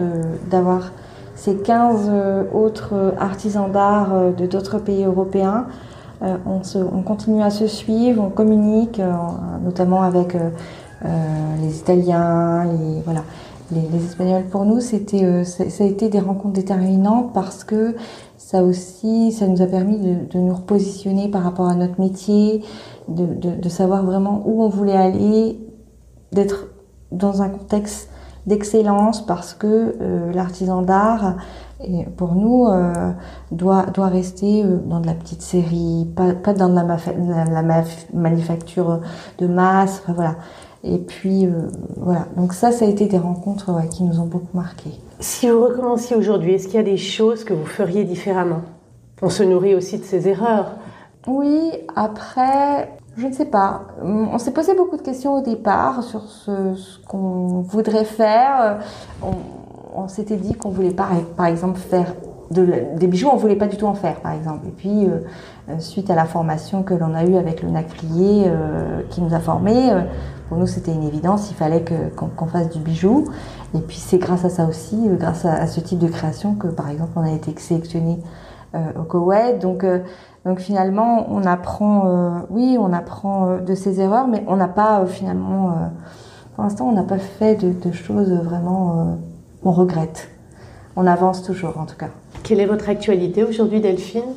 d'avoir 0.49 0.93
ces 1.35 1.57
15 1.57 2.09
autres 2.53 3.13
artisans 3.19 3.69
d'art 3.69 4.31
de 4.37 4.45
d'autres 4.45 4.79
pays 4.79 5.03
européens 5.03 5.65
euh, 6.21 6.35
on, 6.45 7.01
continue 7.01 7.41
à 7.41 7.49
se 7.49 7.67
suivre, 7.67 8.21
on 8.21 8.29
communique, 8.29 8.99
euh, 8.99 9.13
notamment 9.63 10.01
avec 10.01 10.35
euh, 10.35 10.49
les 11.61 11.77
Italiens, 11.77 12.65
les, 12.65 13.01
voilà, 13.03 13.23
les, 13.71 14.03
Espagnols. 14.03 14.43
Pour 14.51 14.65
nous, 14.65 14.81
c'était, 14.81 15.45
ça 15.45 15.63
a 15.63 15.87
été 15.87 16.09
des 16.09 16.19
rencontres 16.19 16.55
déterminantes 16.55 17.31
parce 17.33 17.63
que 17.63 17.95
ça 18.49 18.63
aussi, 18.63 19.31
ça 19.31 19.47
nous 19.47 19.61
a 19.61 19.67
permis 19.67 19.97
de, 19.99 20.39
nous 20.39 20.55
repositionner 20.55 21.29
par 21.29 21.43
rapport 21.43 21.67
à 21.67 21.75
notre 21.75 21.99
métier, 21.99 22.63
de, 23.07 23.69
savoir 23.69 24.03
vraiment 24.03 24.41
où 24.45 24.63
on 24.63 24.69
voulait 24.69 24.95
aller, 24.95 25.59
d'être 26.31 26.67
dans 27.11 27.41
un 27.43 27.49
contexte 27.49 28.09
d'excellence 28.47 29.23
parce 29.23 29.53
que 29.53 29.95
l'artisan 30.33 30.81
d'art 30.81 31.35
pour 32.17 32.35
nous, 32.35 32.67
euh, 32.67 33.11
doit, 33.51 33.85
doit 33.87 34.07
rester 34.07 34.63
euh, 34.63 34.77
dans 34.85 34.99
de 34.99 35.07
la 35.07 35.13
petite 35.13 35.41
série, 35.41 36.07
pas, 36.15 36.33
pas 36.33 36.53
dans 36.53 36.67
la, 36.67 36.83
la, 36.83 37.83
manufacture 38.13 38.99
de 39.37 39.47
masse, 39.47 40.01
enfin, 40.03 40.13
voilà. 40.13 40.35
Et 40.83 40.97
puis, 40.97 41.45
euh, 41.45 41.67
voilà. 41.97 42.27
Donc 42.35 42.53
ça, 42.53 42.71
ça 42.71 42.85
a 42.85 42.87
été 42.87 43.05
des 43.05 43.17
rencontres 43.17 43.71
qui 43.89 44.03
nous 44.03 44.19
ont 44.19 44.25
beaucoup 44.25 44.57
marqué. 44.57 44.91
Si 45.21 45.49
vous 45.49 45.65
recommenciez 45.65 46.15
aujourd'hui, 46.15 46.53
est-ce 46.53 46.67
qu'il 46.67 46.77
y 46.77 46.79
a 46.79 46.83
des 46.83 46.95
choses 46.95 47.43
que 47.43 47.53
vous 47.53 47.65
feriez 47.65 48.05
différemment? 48.05 48.61
On 49.21 49.29
se 49.29 49.43
nourrit 49.43 49.75
aussi 49.75 49.97
de 49.99 50.05
ces 50.05 50.29
erreurs. 50.29 50.77
Oui, 51.27 51.73
après, 51.93 52.89
je 53.17 53.27
ne 53.27 53.33
sais 53.33 53.47
pas. 53.47 53.81
On 54.01 54.37
s'est 54.37 54.53
posé 54.53 54.75
beaucoup 54.75 54.95
de 54.95 55.01
questions 55.01 55.35
au 55.35 55.41
départ 55.41 56.03
sur 56.03 56.21
ce, 56.21 56.73
ce 56.75 56.99
qu'on 57.05 57.59
voudrait 57.59 58.05
faire. 58.05 58.79
On, 59.21 59.31
on 59.93 60.07
s'était 60.07 60.37
dit 60.37 60.53
qu'on 60.53 60.69
voulait 60.69 60.91
pas, 60.91 61.09
par 61.35 61.47
exemple, 61.47 61.79
faire 61.79 62.13
des 62.51 63.07
bijoux, 63.07 63.29
on 63.31 63.37
voulait 63.37 63.55
pas 63.55 63.67
du 63.67 63.77
tout 63.77 63.85
en 63.85 63.93
faire, 63.93 64.19
par 64.21 64.31
exemple. 64.31 64.67
Et 64.67 64.71
puis, 64.71 65.05
euh, 65.05 65.19
euh, 65.69 65.79
suite 65.79 66.09
à 66.09 66.15
la 66.15 66.25
formation 66.25 66.83
que 66.83 66.93
l'on 66.93 67.13
a 67.13 67.23
eue 67.23 67.35
avec 67.35 67.61
le 67.61 67.69
naclier 67.69 68.45
euh, 68.47 69.01
qui 69.09 69.21
nous 69.21 69.33
a 69.33 69.39
formés, 69.39 69.91
pour 70.47 70.57
nous 70.57 70.65
c'était 70.65 70.91
une 70.91 71.03
évidence, 71.03 71.51
il 71.51 71.55
fallait 71.55 71.85
qu'on 72.15 72.47
fasse 72.47 72.69
du 72.69 72.79
bijou. 72.79 73.25
Et 73.75 73.79
puis 73.79 73.97
c'est 73.97 74.17
grâce 74.17 74.45
à 74.45 74.49
ça 74.49 74.65
aussi, 74.65 74.97
grâce 75.19 75.45
à, 75.45 75.67
ce 75.67 75.79
type 75.79 75.99
de 75.99 76.07
création 76.07 76.55
que, 76.55 76.67
par 76.67 76.89
exemple, 76.89 77.11
on 77.15 77.23
a 77.23 77.31
été 77.31 77.53
sélectionné 77.57 78.19
au 78.73 79.03
Koweït. 79.03 79.59
Donc, 79.59 79.85
finalement, 80.57 81.27
on 81.29 81.43
apprend, 81.43 82.41
oui, 82.49 82.77
on 82.79 82.91
apprend 82.93 83.57
de 83.57 83.75
ses 83.75 84.01
erreurs, 84.01 84.27
mais 84.27 84.43
on 84.47 84.55
n'a 84.55 84.67
pas 84.67 85.05
finalement, 85.05 85.75
pour 86.55 86.63
l'instant, 86.63 86.87
on 86.87 86.93
n'a 86.93 87.03
pas 87.03 87.19
fait 87.19 87.55
de, 87.55 87.71
de 87.71 87.91
choses 87.91 88.31
vraiment 88.31 89.19
on 89.63 89.71
regrette. 89.71 90.29
On 90.95 91.05
avance 91.05 91.43
toujours 91.43 91.77
en 91.77 91.85
tout 91.85 91.95
cas. 91.95 92.09
Quelle 92.43 92.59
est 92.59 92.65
votre 92.65 92.89
actualité 92.89 93.43
aujourd'hui 93.43 93.81
Delphine? 93.81 94.33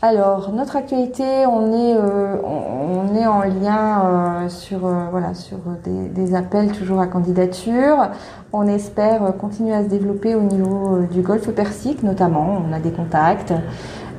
Alors, 0.00 0.52
notre 0.52 0.76
actualité, 0.76 1.24
on 1.46 1.72
est, 1.72 1.96
euh, 1.96 2.36
on, 2.44 3.16
est 3.16 3.26
en 3.26 3.40
lien 3.40 4.04
euh, 4.04 4.48
sur, 4.48 4.86
euh, 4.86 5.06
voilà, 5.10 5.34
sur 5.34 5.58
des, 5.84 6.34
appels 6.36 6.70
toujours 6.70 7.00
à 7.00 7.08
candidature. 7.08 8.10
On 8.52 8.68
espère 8.68 9.34
continuer 9.40 9.74
à 9.74 9.82
se 9.82 9.88
développer 9.88 10.36
au 10.36 10.42
niveau 10.42 11.00
du 11.10 11.20
Golfe 11.20 11.50
Persique 11.50 12.04
notamment. 12.04 12.62
On 12.68 12.72
a 12.72 12.78
des 12.78 12.92
contacts. 12.92 13.52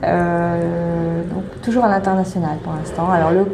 donc, 0.04 1.62
toujours 1.62 1.86
à 1.86 1.90
l'international 1.90 2.58
pour 2.62 2.74
l'instant. 2.74 3.10
Alors, 3.10 3.32
le 3.32 3.46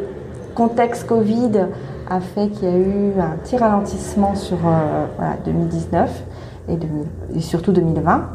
contexte 0.56 1.06
Covid 1.06 1.66
a 2.10 2.20
fait 2.20 2.48
qu'il 2.48 2.68
y 2.68 2.72
a 2.72 2.76
eu 2.76 3.20
un 3.20 3.36
petit 3.36 3.56
ralentissement 3.56 4.34
sur 4.34 4.58
2019 5.44 6.24
et, 6.68 7.40
surtout 7.40 7.70
2020. 7.72 8.30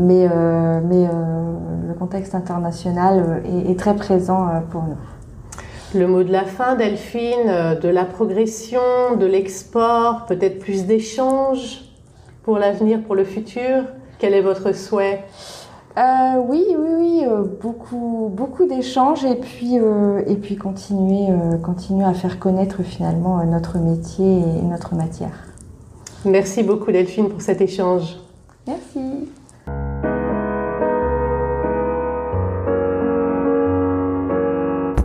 Mais, 0.00 0.28
euh, 0.30 0.80
mais 0.84 1.06
euh, 1.06 1.88
le 1.88 1.94
contexte 1.94 2.36
international 2.36 3.42
est, 3.44 3.72
est 3.72 3.78
très 3.78 3.96
présent 3.96 4.46
euh, 4.46 4.60
pour 4.70 4.84
nous. 4.84 5.98
Le 5.98 6.06
mot 6.06 6.22
de 6.22 6.30
la 6.30 6.44
fin, 6.44 6.76
Delphine, 6.76 7.76
de 7.82 7.88
la 7.88 8.04
progression, 8.04 9.16
de 9.18 9.26
l'export, 9.26 10.26
peut-être 10.26 10.60
plus 10.60 10.86
d'échanges 10.86 11.82
pour 12.44 12.58
l'avenir, 12.58 13.02
pour 13.02 13.16
le 13.16 13.24
futur? 13.24 13.84
Quel 14.18 14.34
est 14.34 14.42
votre 14.42 14.72
souhait? 14.72 15.24
Euh, 15.96 16.42
oui, 16.46 16.64
oui, 16.78 16.90
oui, 16.98 17.24
beaucoup, 17.60 18.30
beaucoup 18.32 18.66
d'échanges 18.66 19.24
et 19.24 19.34
puis 19.34 19.76
et 20.26 20.36
puis 20.36 20.56
continuer, 20.56 21.32
continuer 21.62 22.04
à 22.04 22.12
faire 22.12 22.38
connaître 22.38 22.82
finalement 22.82 23.42
notre 23.44 23.78
métier 23.78 24.40
et 24.40 24.62
notre 24.62 24.94
matière. 24.94 25.46
Merci 26.24 26.62
beaucoup 26.62 26.92
Delphine 26.92 27.30
pour 27.30 27.40
cet 27.40 27.62
échange. 27.62 28.18
Merci. 28.66 29.28